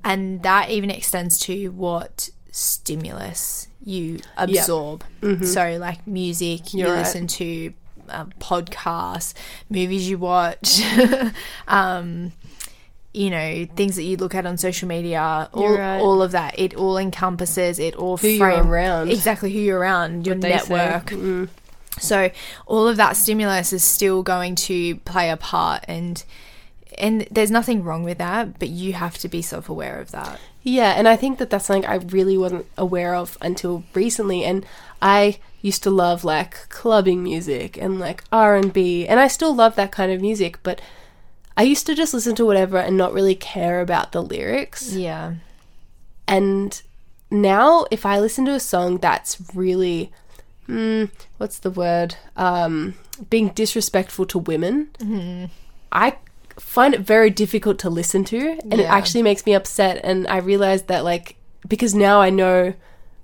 and 0.03 0.41
that 0.43 0.69
even 0.71 0.89
extends 0.89 1.37
to 1.41 1.69
what 1.69 2.29
stimulus 2.51 3.67
you 3.83 4.19
absorb. 4.37 5.03
So, 5.43 5.77
like 5.79 6.05
music, 6.07 6.73
you 6.73 6.83
Mm-hmm. 6.83 6.91
Right. 6.91 6.99
listen 6.99 7.27
to 7.27 7.73
um, 8.09 8.31
podcasts, 8.39 9.33
movies 9.69 10.09
you 10.09 10.17
watch, 10.17 10.81
um, 11.67 12.31
you 13.17 13.31
know, 13.31 13.65
things 13.75 13.95
that 13.95 14.03
you 14.03 14.15
look 14.15 14.35
at 14.35 14.45
on 14.45 14.57
social 14.57 14.87
media, 14.87 15.49
all, 15.53 15.81
all 15.81 16.21
of 16.21 16.31
that. 16.31 16.57
It 16.57 16.75
all 16.75 16.97
encompasses, 16.97 17.79
it 17.79 17.95
all 17.95 18.17
Who 18.17 18.27
you're 18.27 18.63
around. 18.63 19.09
Exactly 19.09 19.51
who 19.51 19.59
you're 19.59 19.79
around, 19.79 20.27
your 20.27 20.35
network. 20.35 21.07
Mm. 21.07 21.49
So 21.99 22.29
all 22.67 22.87
of 22.87 22.97
that 22.97 23.17
stimulus 23.17 23.73
is 23.73 23.83
still 23.83 24.21
going 24.21 24.55
to 24.55 24.97
play 24.97 25.31
a 25.31 25.37
part 25.37 25.83
and 25.87 26.23
and 26.97 27.27
there's 27.29 27.51
nothing 27.51 27.83
wrong 27.83 28.03
with 28.03 28.17
that, 28.17 28.57
but 28.57 28.69
you 28.69 28.93
have 28.93 29.17
to 29.19 29.27
be 29.27 29.41
self-aware 29.41 29.99
of 29.99 30.11
that. 30.11 30.39
Yeah, 30.63 30.93
and 30.97 31.07
I 31.07 31.15
think 31.15 31.37
that 31.37 31.51
that's 31.51 31.65
something 31.65 31.85
I 31.85 31.95
really 31.95 32.37
wasn't 32.37 32.65
aware 32.75 33.13
of 33.13 33.37
until 33.39 33.83
recently. 33.93 34.43
And 34.43 34.65
I 34.99 35.37
used 35.61 35.83
to 35.83 35.91
love 35.91 36.23
like 36.23 36.69
clubbing 36.69 37.23
music 37.23 37.77
and 37.77 37.99
like 37.99 38.23
R 38.31 38.55
and 38.55 38.73
B, 38.73 39.07
and 39.07 39.19
I 39.19 39.27
still 39.27 39.53
love 39.53 39.75
that 39.75 39.91
kind 39.91 40.11
of 40.11 40.21
music. 40.21 40.59
But 40.63 40.81
I 41.57 41.63
used 41.63 41.87
to 41.87 41.95
just 41.95 42.13
listen 42.13 42.35
to 42.35 42.45
whatever 42.45 42.77
and 42.77 42.95
not 42.95 43.13
really 43.13 43.35
care 43.35 43.81
about 43.81 44.11
the 44.11 44.21
lyrics. 44.21 44.93
Yeah. 44.93 45.33
And 46.27 46.79
now, 47.31 47.87
if 47.89 48.05
I 48.05 48.19
listen 48.19 48.45
to 48.45 48.51
a 48.51 48.59
song 48.59 48.99
that's 48.99 49.41
really, 49.55 50.11
mm, 50.69 51.09
what's 51.37 51.57
the 51.57 51.71
word, 51.71 52.15
um, 52.35 52.93
being 53.31 53.49
disrespectful 53.49 54.27
to 54.27 54.37
women, 54.37 54.89
I 55.91 56.17
find 56.59 56.93
it 56.93 57.01
very 57.01 57.31
difficult 57.31 57.79
to 57.79 57.89
listen 57.89 58.23
to, 58.25 58.59
and 58.69 58.75
it 58.75 58.85
actually 58.85 59.23
makes 59.23 59.45
me 59.45 59.55
upset. 59.55 59.99
And 60.03 60.27
I 60.27 60.37
realize 60.37 60.83
that, 60.83 61.03
like, 61.03 61.37
because 61.67 61.95
now 61.95 62.21
I 62.21 62.29
know 62.29 62.75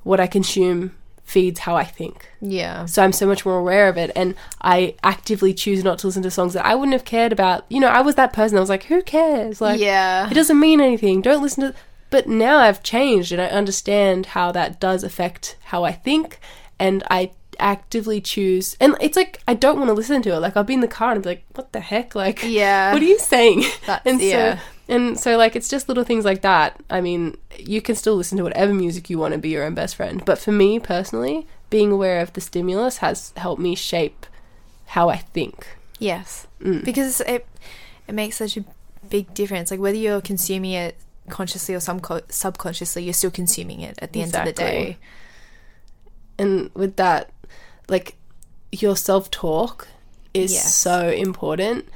what 0.03 0.19
I 0.19 0.27
consume 0.27 0.95
feeds 1.23 1.59
how 1.61 1.75
I 1.75 1.83
think. 1.83 2.27
Yeah. 2.41 2.85
So 2.85 3.03
I'm 3.03 3.13
so 3.13 3.25
much 3.25 3.45
more 3.45 3.57
aware 3.57 3.87
of 3.87 3.97
it, 3.97 4.11
and 4.15 4.35
I 4.61 4.95
actively 5.03 5.53
choose 5.53 5.83
not 5.83 5.99
to 5.99 6.07
listen 6.07 6.23
to 6.23 6.31
songs 6.31 6.53
that 6.53 6.65
I 6.65 6.75
wouldn't 6.75 6.93
have 6.93 7.05
cared 7.05 7.31
about. 7.31 7.65
You 7.69 7.79
know, 7.79 7.87
I 7.87 8.01
was 8.01 8.15
that 8.15 8.33
person. 8.33 8.57
I 8.57 8.61
was 8.61 8.69
like, 8.69 8.83
who 8.85 9.01
cares? 9.01 9.61
Like, 9.61 9.79
yeah. 9.79 10.29
it 10.29 10.33
doesn't 10.33 10.59
mean 10.59 10.81
anything. 10.81 11.21
Don't 11.21 11.41
listen 11.41 11.63
to. 11.63 11.75
But 12.09 12.27
now 12.27 12.57
I've 12.59 12.83
changed 12.83 13.31
and 13.31 13.41
I 13.41 13.47
understand 13.47 14.27
how 14.27 14.51
that 14.51 14.79
does 14.79 15.03
affect 15.03 15.57
how 15.65 15.83
I 15.83 15.91
think, 15.93 16.39
and 16.77 17.03
I 17.09 17.31
actively 17.59 18.19
choose 18.19 18.75
and 18.79 18.95
it's 18.99 19.15
like 19.15 19.39
I 19.47 19.53
don't 19.53 19.77
want 19.77 19.87
to 19.89 19.93
listen 19.93 20.21
to 20.23 20.33
it. 20.33 20.39
Like 20.39 20.57
I'll 20.57 20.63
be 20.63 20.73
in 20.73 20.79
the 20.79 20.87
car 20.87 21.11
and 21.13 21.21
be 21.23 21.29
like, 21.29 21.45
what 21.53 21.71
the 21.71 21.79
heck? 21.79 22.15
Like 22.15 22.41
Yeah. 22.43 22.91
what 22.93 23.01
are 23.01 23.05
you 23.05 23.19
saying? 23.19 23.61
That's- 23.85 24.01
and 24.05 24.19
yeah. 24.21 24.55
so 24.57 24.61
and 24.87 25.19
so 25.19 25.37
like 25.37 25.55
it's 25.55 25.69
just 25.69 25.87
little 25.87 26.03
things 26.03 26.25
like 26.25 26.41
that. 26.41 26.79
I 26.89 27.01
mean, 27.01 27.37
you 27.57 27.81
can 27.81 27.95
still 27.95 28.15
listen 28.15 28.37
to 28.37 28.43
whatever 28.43 28.73
music 28.73 29.09
you 29.09 29.17
want 29.17 29.33
to 29.33 29.37
be 29.39 29.49
your 29.49 29.63
own 29.63 29.73
best 29.75 29.95
friend. 29.95 30.23
But 30.25 30.39
for 30.39 30.51
me 30.51 30.79
personally, 30.79 31.47
being 31.69 31.91
aware 31.91 32.19
of 32.21 32.33
the 32.33 32.41
stimulus 32.41 32.97
has 32.97 33.33
helped 33.37 33.61
me 33.61 33.75
shape 33.75 34.25
how 34.87 35.09
I 35.09 35.17
think. 35.17 35.67
Yes, 35.99 36.47
Mm. 36.61 36.83
because 36.83 37.21
it 37.21 37.45
it 38.07 38.13
makes 38.13 38.35
such 38.37 38.57
a 38.57 38.65
big 39.09 39.33
difference. 39.33 39.71
Like 39.71 39.79
whether 39.79 39.97
you're 39.97 40.21
consuming 40.21 40.71
it 40.71 40.95
consciously 41.29 41.73
or 41.73 41.79
subco- 41.79 42.29
subconsciously, 42.31 43.03
you're 43.05 43.13
still 43.13 43.31
consuming 43.31 43.79
it 43.79 43.97
at 44.01 44.11
the 44.13 44.21
end 44.21 44.35
of 44.35 44.43
the 44.45 44.51
day. 44.53 44.97
and 46.37 46.69
with 46.73 46.95
that 46.95 47.29
like 47.89 48.15
your 48.71 48.95
self-talk 48.97 49.87
is 50.33 50.51
Yes. 50.53 50.73
so 50.75 51.09
important 51.09 51.87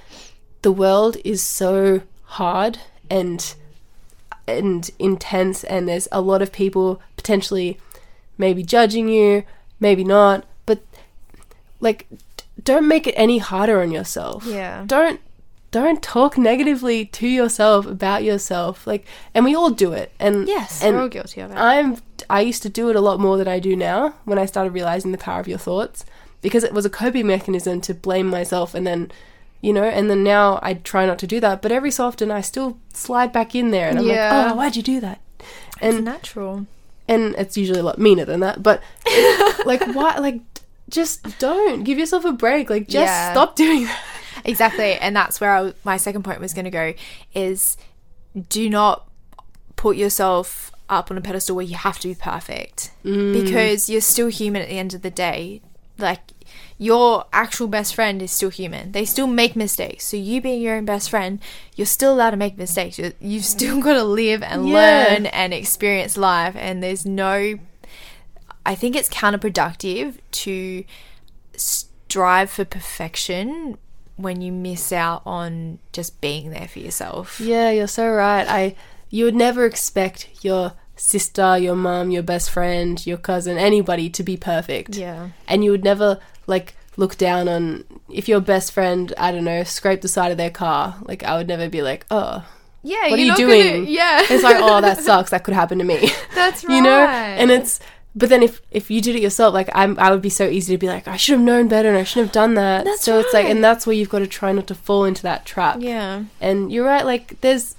the 0.62 0.72
world 0.72 1.18
is 1.26 1.42
so 1.42 2.02
hard 2.32 2.80
and 3.10 3.56
and 4.48 4.90
intense 5.00 5.64
and 5.66 5.88
there's 5.88 6.08
a 6.12 6.22
lot 6.22 6.42
of 6.42 6.52
people 6.52 7.02
potentially 7.16 7.78
maybe 8.38 8.64
judging 8.64 9.08
you 9.10 9.44
maybe 9.80 10.04
not 10.04 10.46
but 10.66 10.80
like 11.80 12.06
d- 12.10 12.44
don't 12.64 12.88
make 12.88 13.08
it 13.08 13.14
any 13.18 13.38
harder 13.40 13.82
on 13.82 13.92
yourself 13.92 14.46
Yeah. 14.46 14.84
don't 14.86 15.20
don't 15.72 16.02
talk 16.02 16.38
negatively 16.38 17.06
to 17.06 17.28
yourself 17.28 17.86
about 17.86 18.24
yourself 18.24 18.88
like 18.88 19.06
and 19.34 19.44
we 19.44 19.54
all 19.56 19.70
do 19.70 19.92
it 19.92 20.12
and 20.20 20.48
Yes, 20.48 20.82
and 20.82 20.96
we're 20.96 21.04
all 21.04 21.10
guilty 21.10 21.42
of 21.42 21.52
it. 21.52 21.56
I'm 21.56 21.98
I 22.30 22.42
used 22.42 22.64
to 22.64 22.70
do 22.70 22.90
it 22.90 22.96
a 22.96 23.02
lot 23.02 23.20
more 23.20 23.38
than 23.38 23.48
I 23.48 23.60
do 23.60 23.76
now 23.76 24.16
when 24.26 24.40
I 24.40 24.46
started 24.46 24.72
realizing 24.74 25.12
the 25.12 25.18
power 25.18 25.40
of 25.42 25.48
your 25.48 25.58
thoughts 25.60 26.06
because 26.42 26.64
it 26.64 26.74
was 26.74 26.86
a 26.86 26.90
coping 26.90 27.28
mechanism 27.28 27.82
to 27.82 27.94
blame 27.94 28.28
myself 28.28 28.74
and 28.74 28.88
then 28.88 29.12
you 29.62 29.74
know 29.74 29.84
and 29.84 30.10
then 30.10 30.24
now 30.24 30.60
I 30.62 30.76
try 30.76 31.06
not 31.06 31.20
to 31.20 31.28
do 31.28 31.40
that 31.40 31.62
but 31.62 31.72
every 31.72 31.92
so 31.92 32.06
often 32.06 32.32
I 32.32 32.42
still 32.42 32.78
slide 32.94 33.32
back 33.32 33.56
in 33.56 33.72
there 33.72 33.90
and 33.90 34.00
I'm 34.00 34.06
Yeah. 34.06 34.44
like 34.44 34.52
oh 34.54 34.56
why'd 34.56 34.76
you 34.76 34.84
do 34.84 35.00
that 35.02 35.20
it's 35.40 35.96
and 35.96 36.06
natural. 36.06 36.66
and 37.08 37.36
it's 37.36 37.58
usually 37.58 37.80
a 37.80 37.84
lot 37.84 37.98
meaner 38.00 38.26
than 38.26 38.40
that 38.42 38.62
but 38.64 38.82
like 39.66 39.82
why 39.96 40.18
like 40.18 40.42
just 40.90 41.40
don't 41.40 41.84
give 41.84 41.98
yourself 41.98 42.24
a 42.26 42.32
break 42.32 42.70
like 42.70 42.88
just 42.88 43.06
Yeah. 43.08 43.32
stop 43.34 43.56
doing 43.56 43.86
that 43.86 44.04
Exactly, 44.46 44.94
and 44.94 45.16
that's 45.16 45.42
where 45.42 45.52
I, 45.54 45.74
my 45.84 45.98
second 45.98 46.24
point 46.24 46.40
was 46.40 46.54
going 46.54 46.66
to 46.66 46.72
go 46.72 46.94
is 47.34 47.76
do 48.50 48.70
not 48.70 49.10
put 49.76 49.98
yourself 49.98 50.72
up 50.90 51.12
on 51.12 51.18
a 51.18 51.22
pedestal 51.22 51.56
where 51.56 51.66
you 51.66 51.76
have 51.76 52.00
to 52.00 52.08
be 52.08 52.16
perfect 52.16 52.92
mm. 53.04 53.34
because 53.34 53.90
you're 53.90 54.00
still 54.00 54.28
human 54.28 54.62
at 54.62 54.70
the 54.70 54.78
end 54.78 54.94
of 54.94 55.02
the 55.02 55.10
day. 55.10 55.62
Like 55.98 56.20
your 56.80 57.26
actual 57.34 57.68
best 57.68 57.96
friend 57.96 58.22
is 58.22 58.32
still 58.32 58.50
human. 58.52 58.92
They 58.92 59.04
still 59.06 59.26
make 59.28 59.56
mistakes. 59.56 60.06
So 60.06 60.16
you 60.18 60.42
being 60.42 60.62
your 60.62 60.76
own 60.76 60.86
best 60.86 61.10
friend, 61.10 61.40
you're 61.76 61.88
still 61.88 62.14
allowed 62.14 62.32
to 62.32 62.38
make 62.38 62.58
mistakes. 62.58 63.00
You- 63.00 63.14
You've 63.20 63.46
still 63.46 63.82
got 63.88 63.94
to 63.94 64.04
live 64.04 64.44
and 64.44 64.70
Yeah. 64.70 64.76
learn 64.76 65.26
and 65.28 65.54
experience 65.54 66.18
life 66.18 66.56
and 66.56 66.84
there's 66.84 67.06
no 67.06 67.58
I 68.66 68.76
think 68.76 68.96
it's 68.98 69.08
counterproductive 69.08 70.18
to 70.44 70.84
strive 71.56 72.50
for 72.50 72.66
perfection 72.66 73.78
when 74.16 74.42
you 74.42 74.52
miss 74.52 74.92
out 74.92 75.22
on 75.26 75.80
just 75.94 76.20
being 76.22 76.50
there 76.50 76.68
for 76.68 76.80
yourself. 76.80 77.40
Yeah, 77.40 77.70
you're 77.72 77.88
so 77.88 78.10
right. 78.10 78.46
I 78.48 78.76
you 79.10 79.24
would 79.26 79.36
never 79.36 79.66
expect 79.66 80.28
your 80.44 80.74
sister, 80.96 81.58
your 81.58 81.76
mum, 81.76 82.12
your 82.12 82.24
best 82.24 82.50
friend, 82.50 83.06
your 83.06 83.18
cousin, 83.18 83.58
anybody 83.58 84.10
to 84.10 84.24
be 84.24 84.36
perfect. 84.36 84.96
Yeah. 84.96 85.30
And 85.48 85.64
you 85.64 85.72
would 85.72 85.84
never 85.84 86.20
like 86.48 86.76
look 86.96 87.18
down 87.18 87.48
on 87.48 87.84
if 88.10 88.28
your 88.28 88.40
best 88.42 88.72
friend, 88.72 89.14
I 89.18 89.32
don't 89.32 89.44
know, 89.44 89.64
scraped 89.64 90.02
the 90.02 90.08
side 90.08 90.32
of 90.32 90.38
their 90.38 90.50
car. 90.50 90.96
Like 91.04 91.24
I 91.24 91.38
would 91.38 91.48
never 91.48 91.70
be 91.70 91.82
like, 91.82 92.06
"Oh, 92.10 92.46
Yeah, 92.84 93.10
what 93.10 93.20
are 93.20 93.24
you 93.24 93.36
doing?" 93.36 93.84
Gonna, 93.84 93.90
yeah. 93.90 94.26
It's 94.30 94.44
like, 94.44 94.58
"Oh, 94.60 94.82
that 94.82 94.98
sucks. 95.04 95.30
That 95.30 95.44
could 95.44 95.54
happen 95.54 95.78
to 95.78 95.84
me." 95.84 96.10
That's 96.34 96.64
right. 96.66 96.76
you 96.78 96.82
know? 96.82 97.06
And 97.06 97.52
it's 97.52 97.80
but 98.18 98.30
then 98.30 98.42
if 98.42 98.62
if 98.72 98.90
you 98.90 99.00
did 99.00 99.16
it 99.16 99.22
yourself, 99.22 99.54
like 99.54 99.70
I'm 99.76 99.98
I 100.00 100.10
would 100.10 100.24
be 100.24 100.30
so 100.30 100.48
easy 100.48 100.74
to 100.74 100.78
be 100.80 100.88
like, 100.88 101.08
"I 101.08 101.18
should 101.18 101.34
have 101.34 101.42
known 101.42 101.68
better 101.68 101.90
and 101.90 101.98
I 101.98 102.04
shouldn't 102.04 102.28
have 102.28 102.34
done 102.34 102.56
that." 102.56 102.86
That's 102.86 103.04
so 103.04 103.20
it's 103.20 103.32
like 103.32 103.46
and 103.46 103.64
that's 103.64 103.86
where 103.86 103.96
you've 103.96 104.10
got 104.10 104.20
to 104.20 104.28
try 104.28 104.52
not 104.52 104.66
to 104.68 104.76
fall 104.76 105.06
into 105.06 105.22
that 105.22 105.46
trap. 105.46 105.78
Yeah. 105.80 106.24
And 106.42 106.72
you're 106.72 106.86
right, 106.86 107.06
like 107.06 107.40
there's 107.42 107.76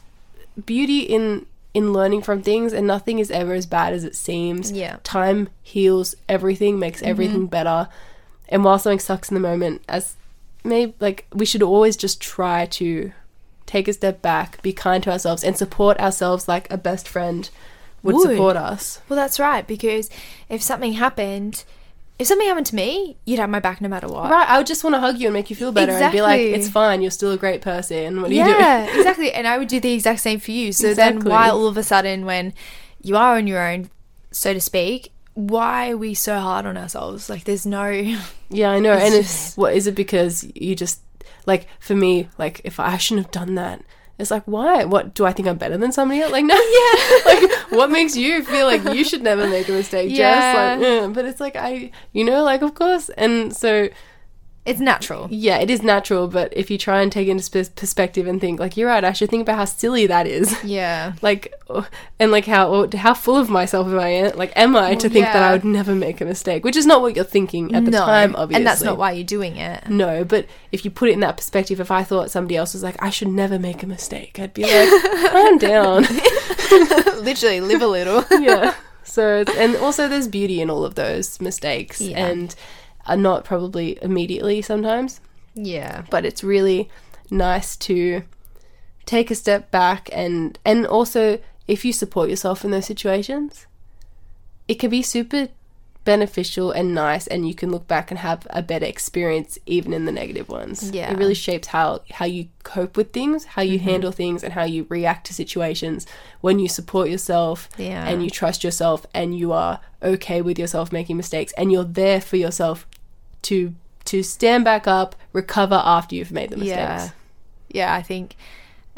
beauty 0.65 1.01
in 1.01 1.45
in 1.75 1.93
learning 1.93 2.23
from 2.23 2.43
things 2.43 2.73
and 2.73 2.87
nothing 2.87 3.19
is 3.19 3.31
ever 3.33 3.53
as 3.53 3.67
bad 3.67 3.93
as 3.93 4.05
it 4.05 4.15
seems. 4.15 4.71
Yeah. 4.71 4.99
Time 5.03 5.49
heals 5.63 6.15
everything, 6.29 6.79
makes 6.79 7.01
mm-hmm. 7.01 7.11
everything 7.11 7.47
better. 7.47 7.89
And 8.49 8.65
while 8.65 8.79
something 8.79 8.99
sucks 8.99 9.31
in 9.31 9.35
the 9.35 9.41
moment, 9.41 9.83
as 9.89 10.17
maybe 10.65 10.95
like 11.01 11.27
we 11.33 11.45
should 11.47 11.63
always 11.63 11.97
just 11.97 12.21
try 12.21 12.67
to 12.67 13.13
take 13.67 13.89
a 13.89 13.93
step 13.93 14.23
back, 14.23 14.61
be 14.63 14.73
kind 14.73 15.03
to 15.05 15.11
ourselves 15.11 15.45
and 15.45 15.57
support 15.57 15.99
ourselves 15.99 16.49
like 16.49 16.71
a 16.73 16.79
best 16.79 17.09
friend 17.09 17.51
would, 18.03 18.15
Would. 18.15 18.31
support 18.31 18.57
us. 18.57 19.01
Well, 19.09 19.17
that's 19.17 19.39
right 19.39 19.67
because 19.67 20.09
if 20.49 20.63
something 20.63 20.95
happened, 20.95 21.65
if 22.19 22.27
something 22.27 22.49
happened 22.49 22.67
to 22.67 22.75
me, 22.75 23.17
you'd 23.25 23.39
have 23.39 23.51
my 23.51 23.61
back 23.61 23.81
no 23.81 23.89
matter 23.89 24.09
what. 24.09 24.31
Right, 24.31 24.49
I 24.49 24.59
would 24.59 24.67
just 24.67 24.83
want 24.83 24.95
to 24.95 25.01
hug 25.01 25.19
you 25.19 25.27
and 25.29 25.35
make 25.35 25.51
you 25.51 25.57
feel 25.57 25.73
better 25.73 25.93
and 25.93 26.13
be 26.13 26.23
like, 26.23 26.41
it's 26.41 26.69
fine, 26.69 27.03
you're 27.03 27.11
still 27.11 27.33
a 27.33 27.37
great 27.37 27.61
person. 27.61 28.23
What 28.23 28.31
are 28.31 28.35
you 28.35 28.45
doing? 28.45 28.59
Yeah, 28.59 28.87
exactly. 28.97 29.33
And 29.33 29.47
I 29.47 29.59
would 29.59 29.69
do 29.69 29.81
the 29.81 29.93
exact 29.93 30.21
same 30.21 30.41
for 30.41 30.51
you. 30.51 30.73
So 30.73 30.95
then, 30.95 31.21
why 31.21 31.51
all 31.51 31.67
of 31.67 31.77
a 31.77 31.83
sudden, 31.83 32.25
when 32.25 32.55
you 33.03 33.17
are 33.17 33.37
on 33.37 33.47
your 33.47 33.61
own, 33.61 33.91
so 34.31 34.53
to 34.53 34.61
speak, 34.61 35.13
why 35.39 35.91
are 35.93 35.97
we 35.97 36.15
so 36.15 36.41
hard 36.41 36.67
on 36.67 36.77
ourselves? 36.77 37.31
Like, 37.31 37.45
there's 37.45 37.65
no. 37.65 37.89
Yeah, 38.51 38.71
I 38.71 38.79
know. 38.79 38.95
And 38.95 39.13
it's, 39.13 39.59
what 39.59 39.75
is 39.75 39.87
it 39.87 39.95
because 39.95 40.51
you 40.55 40.75
just 40.75 41.03
like 41.45 41.69
for 41.81 41.95
me, 41.95 42.31
like 42.39 42.63
if 42.65 42.81
I 42.81 42.97
shouldn't 42.97 43.27
have 43.27 43.31
done 43.31 43.57
that, 43.57 43.83
it's 44.19 44.31
like 44.31 44.45
why? 44.45 44.85
What 44.85 45.13
do 45.13 45.27
I 45.27 45.33
think 45.35 45.47
I'm 45.47 45.59
better 45.59 45.77
than 45.77 45.93
somebody 45.93 46.23
else? 46.23 46.33
Like 46.33 46.47
no, 46.47 46.55
yeah. 46.55 47.19
like 47.27 47.51
what 47.69 47.91
makes 47.91 48.17
you 48.17 48.43
feel 48.43 48.65
like 48.65 48.83
you 48.85 49.05
should 49.05 49.21
never 49.21 49.47
make 49.47 49.69
a 49.69 49.73
mistake? 49.73 50.11
Yeah. 50.11 50.17
Jess? 50.17 50.81
like, 50.81 50.89
eh, 50.89 51.07
but 51.09 51.27
it's 51.27 51.41
like 51.41 51.57
I, 51.57 51.91
you 52.15 52.25
know, 52.25 52.43
like 52.43 52.63
of 52.63 52.73
course. 52.73 53.11
And 53.11 53.55
so 53.55 53.91
It's 54.69 54.81
natural. 54.81 55.29
yeah, 55.31 55.59
it 55.59 55.71
is 55.71 55.83
natural. 55.83 56.29
But 56.29 56.53
if 56.57 56.71
you 56.71 56.79
try 56.79 57.01
and 57.03 57.11
take 57.11 57.29
it 57.29 57.31
into 57.33 57.43
sp- 57.45 57.75
perspective 57.75 58.27
and 58.27 58.41
think 58.41 58.61
like 58.61 58.77
you're 58.77 58.89
right, 58.89 59.05
I 59.05 59.13
should 59.13 59.31
think 59.31 59.43
about 59.43 59.57
how 59.57 59.65
silly 59.65 60.07
that 60.07 60.27
is. 60.27 60.55
Yeah. 60.65 61.15
Like, 61.23 61.55
oh, 61.71 61.87
and 62.19 62.31
like 62.31 62.45
how 62.47 62.73
oh, 62.73 62.89
how 62.97 63.15
full 63.15 63.37
of 63.37 63.49
myself 63.49 63.87
am 63.87 63.99
I? 63.99 64.13
Eh? 64.15 64.33
Like, 64.35 64.53
am 64.57 64.77
I 64.77 64.95
to 64.97 65.09
think 65.09 65.25
that. 65.25 65.43
I 65.43 65.53
would 65.53 65.65
never 65.65 65.95
make 65.95 66.21
a 66.21 66.25
mistake? 66.25 66.65
Which 66.65 66.77
is 66.77 66.85
not 66.87 67.01
what 67.01 67.17
you're 67.17 67.25
thinking 67.25 67.75
at 67.75 67.85
the 67.85 67.91
no. 67.91 68.05
time, 68.05 68.37
obviously. 68.37 68.57
And 68.57 68.67
that's 68.67 68.83
not 68.83 68.99
why 68.99 69.13
you're 69.13 69.25
doing 69.25 69.57
it. 69.57 69.89
No, 69.89 70.25
but 70.25 70.47
if 70.73 70.85
you 70.85 70.91
put 70.91 71.09
it 71.09 71.13
in 71.13 71.21
that 71.21 71.37
perspective, 71.37 71.81
if 71.81 71.91
I 71.91 72.03
thought 72.05 72.31
somebody 72.31 72.57
else 72.57 72.75
was 72.75 72.83
like, 72.83 72.97
I 73.03 73.11
should 73.11 73.29
never 73.29 73.59
make 73.59 73.83
a 73.83 73.87
mistake, 73.87 74.39
I'd 74.39 74.53
be 74.55 74.63
like, 74.65 75.03
calm 75.33 75.59
down. 75.59 76.03
Literally, 77.23 77.61
live 77.61 77.83
a 77.83 77.87
little. 77.87 78.25
yeah. 78.41 78.75
So, 79.05 79.45
and 79.57 79.75
also 79.77 80.07
there's 80.09 80.29
beauty 80.29 80.61
in 80.61 80.69
all 80.71 80.85
of 80.85 80.95
those 80.95 81.41
mistakes 81.41 82.01
Yeah. 82.01 82.27
and 82.27 82.55
are 83.09 83.17
not 83.17 83.45
probably 83.45 83.99
immediately 84.03 84.63
sometimes, 84.63 85.21
yeah. 85.55 86.05
but 86.11 86.25
it's 86.25 86.45
really 86.45 86.89
nice 87.31 87.77
to 87.77 88.23
take 89.07 89.31
a 89.31 89.35
step 89.35 89.71
back 89.71 90.09
and, 90.13 90.59
and 90.65 90.87
also 90.87 91.39
if 91.67 91.85
you 91.85 91.93
support 91.93 92.31
yourself 92.31 92.65
in 92.65 92.71
those 92.71 92.87
situations, 92.87 93.67
it 94.67 94.75
can 94.75 94.91
be 94.91 95.03
super 95.03 95.49
beneficial 96.09 96.71
and 96.71 96.95
nice 96.95 97.27
and 97.27 97.47
you 97.47 97.55
can 97.55 97.71
look 97.71 97.87
back 97.87 98.11
and 98.11 98.21
have 98.21 98.47
a 98.49 98.63
better 98.63 98.87
experience 98.87 99.59
even 99.67 99.93
in 99.93 100.07
the 100.07 100.13
negative 100.13 100.49
ones. 100.49 100.91
Yeah. 100.91 101.13
It 101.13 101.19
really 101.19 101.35
shapes 101.35 101.69
how 101.69 102.01
how 102.11 102.25
you 102.25 102.49
cope 102.63 102.97
with 102.97 103.13
things, 103.13 103.45
how 103.45 103.61
you 103.61 103.79
mm-hmm. 103.79 103.91
handle 103.91 104.11
things 104.11 104.43
and 104.43 104.55
how 104.55 104.65
you 104.65 104.87
react 104.89 105.27
to 105.27 105.35
situations 105.35 106.07
when 106.41 106.59
you 106.59 106.67
support 106.67 107.11
yourself 107.11 107.69
Yeah. 107.77 108.09
and 108.09 108.25
you 108.25 108.31
trust 108.31 108.65
yourself 108.65 109.05
and 109.13 109.37
you 109.39 109.53
are 109.53 109.81
okay 110.03 110.41
with 110.41 110.59
yourself 110.59 110.91
making 110.93 111.19
mistakes 111.19 111.53
and 111.59 111.71
you're 111.71 111.85
there 111.85 112.23
for 112.23 112.37
yourself 112.37 112.87
to 113.43 113.75
to 114.07 114.23
stand 114.23 114.65
back 114.65 114.87
up, 114.87 115.15
recover 115.33 115.81
after 115.85 116.15
you've 116.15 116.33
made 116.33 116.51
the 116.51 116.57
mistakes. 116.57 116.79
Yeah. 116.79 117.11
Yeah, 117.71 117.95
I 117.95 118.03
think 118.03 118.37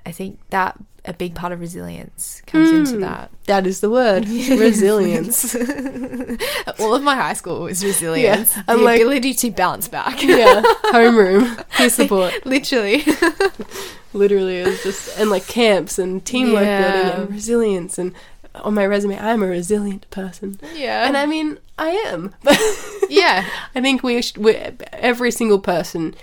I 0.06 0.12
think 0.12 0.38
that 0.50 0.78
a 1.04 1.12
big 1.12 1.34
part 1.34 1.52
of 1.52 1.60
resilience 1.60 2.42
comes 2.46 2.70
into 2.70 2.98
mm. 2.98 3.00
that. 3.00 3.30
That 3.46 3.66
is 3.66 3.80
the 3.80 3.90
word. 3.90 4.28
Resilience. 4.28 5.54
All 6.78 6.94
of 6.94 7.02
my 7.02 7.16
high 7.16 7.32
school 7.32 7.62
was 7.62 7.82
resilience. 7.84 8.56
Yeah, 8.56 8.62
the 8.62 8.72
I'm 8.72 8.84
like- 8.84 9.00
ability 9.00 9.34
to 9.34 9.50
bounce 9.50 9.88
back. 9.88 10.22
yeah. 10.22 10.62
Homeroom. 10.86 11.68
Peer 11.70 11.90
support. 11.90 12.46
Literally. 12.46 13.04
literally 14.12 14.58
it 14.58 14.66
was 14.66 14.82
just 14.82 15.18
and 15.18 15.30
like 15.30 15.46
camps 15.46 15.98
and 15.98 16.24
teamwork 16.24 16.64
Yeah. 16.64 16.92
building 16.92 17.20
and 17.22 17.30
resilience 17.30 17.98
and 17.98 18.12
on 18.54 18.74
my 18.74 18.84
resume 18.86 19.18
i'm 19.18 19.42
a 19.42 19.46
resilient 19.46 20.08
person 20.10 20.58
yeah. 20.74 21.06
and 21.06 21.16
i 21.16 21.24
mean 21.26 21.58
i 21.78 21.90
am 21.90 22.34
but 22.42 22.58
yeah. 23.08 23.46
i 23.74 23.80
think 23.80 24.02
we, 24.02 24.20
should, 24.22 24.38
we 24.38 24.54
every 24.92 25.30
single 25.30 25.58
person 25.60 26.14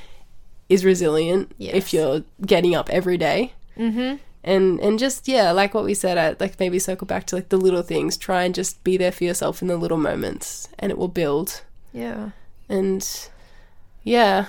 is 0.70 0.84
resilient 0.84 1.52
Yes. 1.58 1.76
if 1.76 1.94
you're 1.94 2.24
getting 2.46 2.76
up 2.76 2.90
every 2.90 3.18
day 3.18 3.54
Mm-hmm. 3.78 4.18
and 4.44 4.80
and 4.80 4.98
just 4.98 5.28
yeah 5.28 5.52
like 5.52 5.74
what 5.76 5.84
we 5.86 5.94
said 5.94 6.18
I, 6.18 6.36
like 6.40 6.60
maybe 6.60 6.80
circle 6.80 7.06
back 7.06 7.26
to 7.28 7.36
like 7.36 7.50
the 7.50 7.58
little 7.58 7.84
things 7.84 8.18
try 8.18 8.44
and 8.44 8.56
just 8.56 8.84
be 8.84 8.98
there 8.98 9.12
for 9.12 9.24
yourself 9.24 9.62
in 9.62 9.68
the 9.68 9.78
little 9.78 9.98
moments 10.00 10.68
and 10.80 10.92
it 10.92 10.98
will 10.98 11.08
build 11.10 11.62
Yeah. 11.94 12.32
and 12.68 13.08
yeah, 14.04 14.46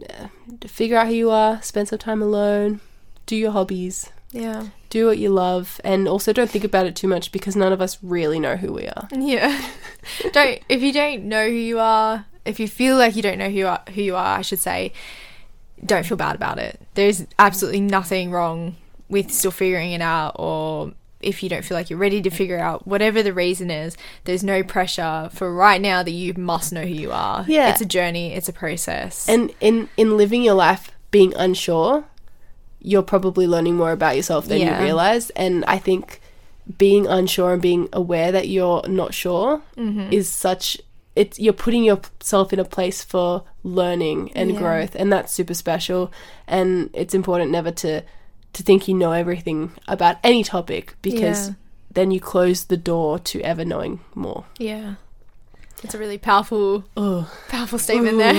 yeah, 0.00 0.28
figure 0.66 0.96
out 0.96 1.08
who 1.08 1.12
you 1.12 1.30
are. 1.30 1.60
Spend 1.62 1.88
some 1.88 1.98
time 1.98 2.22
alone. 2.22 2.80
Do 3.26 3.36
your 3.36 3.50
hobbies. 3.52 4.10
Yeah. 4.36 4.68
Do 4.90 5.06
what 5.06 5.18
you 5.18 5.30
love, 5.30 5.80
and 5.84 6.06
also 6.06 6.32
don't 6.32 6.50
think 6.50 6.64
about 6.64 6.86
it 6.86 6.94
too 6.94 7.08
much 7.08 7.32
because 7.32 7.56
none 7.56 7.72
of 7.72 7.80
us 7.80 7.98
really 8.02 8.38
know 8.38 8.56
who 8.56 8.72
we 8.72 8.86
are. 8.86 9.08
Yeah. 9.12 9.60
don't 10.32 10.60
if 10.68 10.82
you 10.82 10.92
don't 10.92 11.24
know 11.24 11.46
who 11.46 11.54
you 11.54 11.78
are, 11.78 12.26
if 12.44 12.60
you 12.60 12.68
feel 12.68 12.96
like 12.96 13.16
you 13.16 13.22
don't 13.22 13.38
know 13.38 13.48
who 13.48 13.56
you 13.56 13.66
are, 13.66 13.82
who 13.94 14.02
you 14.02 14.16
are, 14.16 14.38
I 14.38 14.42
should 14.42 14.60
say, 14.60 14.92
don't 15.84 16.06
feel 16.06 16.16
bad 16.16 16.36
about 16.36 16.58
it. 16.58 16.80
There's 16.94 17.26
absolutely 17.38 17.80
nothing 17.80 18.30
wrong 18.30 18.76
with 19.08 19.30
still 19.30 19.50
figuring 19.50 19.92
it 19.92 20.00
out 20.00 20.36
or 20.36 20.92
if 21.20 21.42
you 21.42 21.48
don't 21.48 21.64
feel 21.64 21.76
like 21.76 21.90
you're 21.90 21.98
ready 21.98 22.20
to 22.22 22.30
figure 22.30 22.58
out 22.58 22.86
whatever 22.86 23.22
the 23.22 23.32
reason 23.32 23.70
is, 23.70 23.96
there's 24.24 24.44
no 24.44 24.62
pressure 24.62 25.30
for 25.32 25.52
right 25.52 25.80
now 25.80 26.02
that 26.02 26.10
you 26.10 26.34
must 26.34 26.72
know 26.72 26.82
who 26.82 26.88
you 26.88 27.10
are. 27.10 27.44
Yeah. 27.48 27.70
It's 27.70 27.80
a 27.80 27.86
journey, 27.86 28.32
it's 28.32 28.48
a 28.48 28.52
process. 28.52 29.28
And 29.28 29.52
in 29.60 29.88
in 29.96 30.16
living 30.16 30.42
your 30.42 30.54
life 30.54 30.92
being 31.10 31.34
unsure, 31.34 32.04
you're 32.80 33.02
probably 33.02 33.46
learning 33.46 33.76
more 33.76 33.92
about 33.92 34.16
yourself 34.16 34.46
than 34.46 34.60
Yeah. 34.60 34.78
you 34.78 34.84
realize. 34.84 35.30
And 35.30 35.64
I 35.66 35.78
think 35.78 36.20
being 36.78 37.06
unsure 37.06 37.52
and 37.54 37.62
being 37.62 37.88
aware 37.92 38.32
that 38.32 38.48
you're 38.48 38.82
not 38.88 39.14
sure 39.14 39.62
Mm-hmm. 39.76 40.12
is 40.12 40.28
such 40.28 40.78
it's 41.14 41.38
you're 41.38 41.52
putting 41.54 41.84
yourself 41.84 42.52
in 42.52 42.58
a 42.58 42.64
place 42.64 43.02
for 43.02 43.42
learning 43.62 44.30
and 44.34 44.50
Yeah. 44.52 44.58
growth 44.58 44.94
and 44.96 45.10
that's 45.12 45.32
super 45.32 45.54
special 45.54 46.12
and 46.46 46.90
it's 46.92 47.14
important 47.14 47.50
never 47.50 47.70
to 47.70 48.02
to 48.52 48.62
think 48.62 48.88
you 48.88 48.94
know 48.94 49.12
everything 49.12 49.70
about 49.88 50.16
any 50.24 50.42
topic 50.44 50.94
because 51.02 51.48
Yeah. 51.48 51.54
then 51.92 52.10
you 52.10 52.20
close 52.20 52.64
the 52.64 52.76
door 52.76 53.18
to 53.20 53.40
ever 53.42 53.64
knowing 53.64 54.00
more. 54.14 54.44
yeah. 54.58 54.94
It's 55.86 55.94
a 55.94 56.00
really 56.00 56.18
powerful 56.18 56.82
powerful 57.48 57.78
statement 57.78 58.14
Ooh. 58.14 58.18
there. 58.18 58.34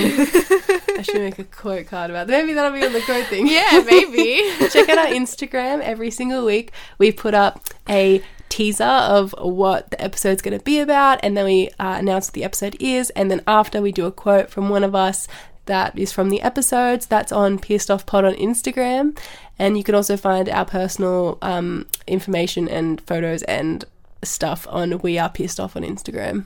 I 0.97 1.01
should 1.01 1.21
make 1.21 1.39
a 1.39 1.43
quote 1.61 1.87
card 1.87 2.09
about 2.09 2.27
that. 2.27 2.41
Maybe 2.41 2.51
that'll 2.51 2.77
be 2.77 2.85
on 2.85 2.91
the 2.91 2.99
quote 2.99 3.25
thing. 3.27 3.47
yeah, 3.47 3.81
maybe. 3.85 4.51
check 4.69 4.89
out 4.89 4.97
our 4.97 5.05
Instagram 5.05 5.79
every 5.79 6.11
single 6.11 6.43
week. 6.43 6.73
We 6.97 7.13
put 7.13 7.33
up 7.33 7.63
a 7.87 8.21
teaser 8.49 8.83
of 8.83 9.33
what 9.39 9.91
the 9.91 10.01
episode's 10.01 10.41
going 10.41 10.59
to 10.59 10.65
be 10.65 10.81
about, 10.81 11.21
and 11.23 11.37
then 11.37 11.45
we 11.45 11.69
uh, 11.79 11.95
announce 11.99 12.27
what 12.27 12.33
the 12.33 12.43
episode 12.43 12.75
is. 12.81 13.11
And 13.11 13.31
then 13.31 13.41
after, 13.47 13.81
we 13.81 13.93
do 13.93 14.05
a 14.05 14.11
quote 14.11 14.49
from 14.49 14.67
one 14.67 14.83
of 14.83 14.93
us 14.93 15.29
that 15.67 15.97
is 15.97 16.11
from 16.11 16.29
the 16.29 16.41
episodes. 16.41 17.05
That's 17.05 17.31
on 17.31 17.59
Pierced 17.59 17.89
Off 17.89 18.05
Pod 18.05 18.25
on 18.25 18.33
Instagram. 18.33 19.17
And 19.57 19.77
you 19.77 19.85
can 19.85 19.95
also 19.95 20.17
find 20.17 20.49
our 20.49 20.65
personal 20.65 21.37
um, 21.41 21.87
information 22.07 22.67
and 22.67 22.99
photos 22.99 23.41
and 23.43 23.85
stuff 24.21 24.67
on 24.69 24.99
We 24.99 25.17
Are 25.17 25.29
Pierced 25.29 25.61
Off 25.61 25.77
on 25.77 25.83
Instagram. 25.83 26.43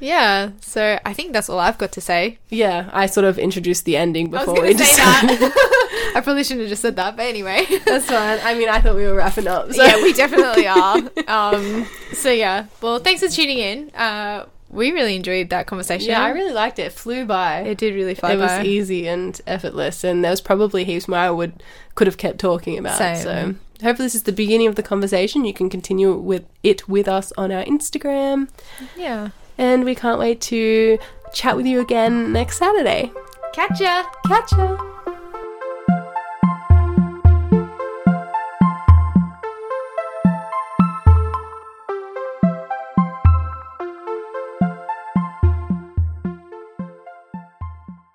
Yeah, 0.00 0.50
so 0.60 0.98
I 1.04 1.12
think 1.12 1.32
that's 1.32 1.48
all 1.48 1.58
I've 1.58 1.78
got 1.78 1.92
to 1.92 2.00
say. 2.00 2.38
Yeah, 2.48 2.88
I 2.92 3.06
sort 3.06 3.24
of 3.26 3.38
introduced 3.38 3.84
the 3.84 3.96
ending 3.96 4.30
before 4.30 4.60
we 4.60 4.74
decided. 4.74 5.38
I 6.14 6.20
probably 6.22 6.42
shouldn't 6.42 6.62
have 6.62 6.70
just 6.70 6.82
said 6.82 6.96
that, 6.96 7.16
but 7.16 7.26
anyway. 7.26 7.66
That's 7.84 8.06
fine. 8.06 8.40
I 8.42 8.54
mean, 8.54 8.68
I 8.68 8.80
thought 8.80 8.96
we 8.96 9.06
were 9.06 9.14
wrapping 9.14 9.46
up. 9.46 9.72
So. 9.72 9.82
yeah, 9.84 10.02
we 10.02 10.12
definitely 10.12 10.66
are. 10.66 10.98
Um, 11.28 11.86
so 12.12 12.30
yeah, 12.30 12.66
well, 12.80 12.98
thanks 12.98 13.22
for 13.22 13.28
tuning 13.28 13.58
in. 13.58 13.90
Uh, 13.90 14.46
we 14.70 14.92
really 14.92 15.16
enjoyed 15.16 15.50
that 15.50 15.66
conversation. 15.66 16.10
Yeah, 16.10 16.22
I 16.22 16.30
really 16.30 16.52
liked 16.52 16.78
it. 16.78 16.86
It 16.86 16.92
flew 16.92 17.24
by. 17.24 17.60
It 17.60 17.78
did 17.78 17.94
really 17.94 18.14
fly 18.14 18.32
it 18.32 18.36
was 18.38 18.64
easy 18.64 19.08
and 19.08 19.38
effortless, 19.46 20.04
and 20.04 20.24
there 20.24 20.30
was 20.30 20.40
probably 20.40 20.84
heaps 20.84 21.08
more 21.08 21.18
I 21.18 21.30
would 21.30 21.62
could 21.94 22.06
have 22.06 22.16
kept 22.16 22.38
talking 22.38 22.78
about. 22.78 22.96
Same. 22.96 23.16
So 23.16 23.54
hopefully, 23.82 24.06
this 24.06 24.14
is 24.14 24.22
the 24.22 24.32
beginning 24.32 24.68
of 24.68 24.76
the 24.76 24.82
conversation. 24.82 25.44
You 25.44 25.52
can 25.52 25.68
continue 25.68 26.14
with 26.14 26.46
it 26.62 26.88
with 26.88 27.08
us 27.08 27.32
on 27.36 27.50
our 27.52 27.64
Instagram, 27.64 28.48
Yeah. 28.96 29.30
And 29.60 29.84
we 29.84 29.94
can't 29.94 30.18
wait 30.18 30.40
to 30.40 30.98
chat 31.32 31.54
with 31.54 31.66
you 31.66 31.80
again 31.80 32.32
next 32.32 32.58
Saturday. 32.58 33.12
Catch 33.52 33.80
ya. 33.80 34.04
Catch 34.26 34.52
ya. 34.52 34.99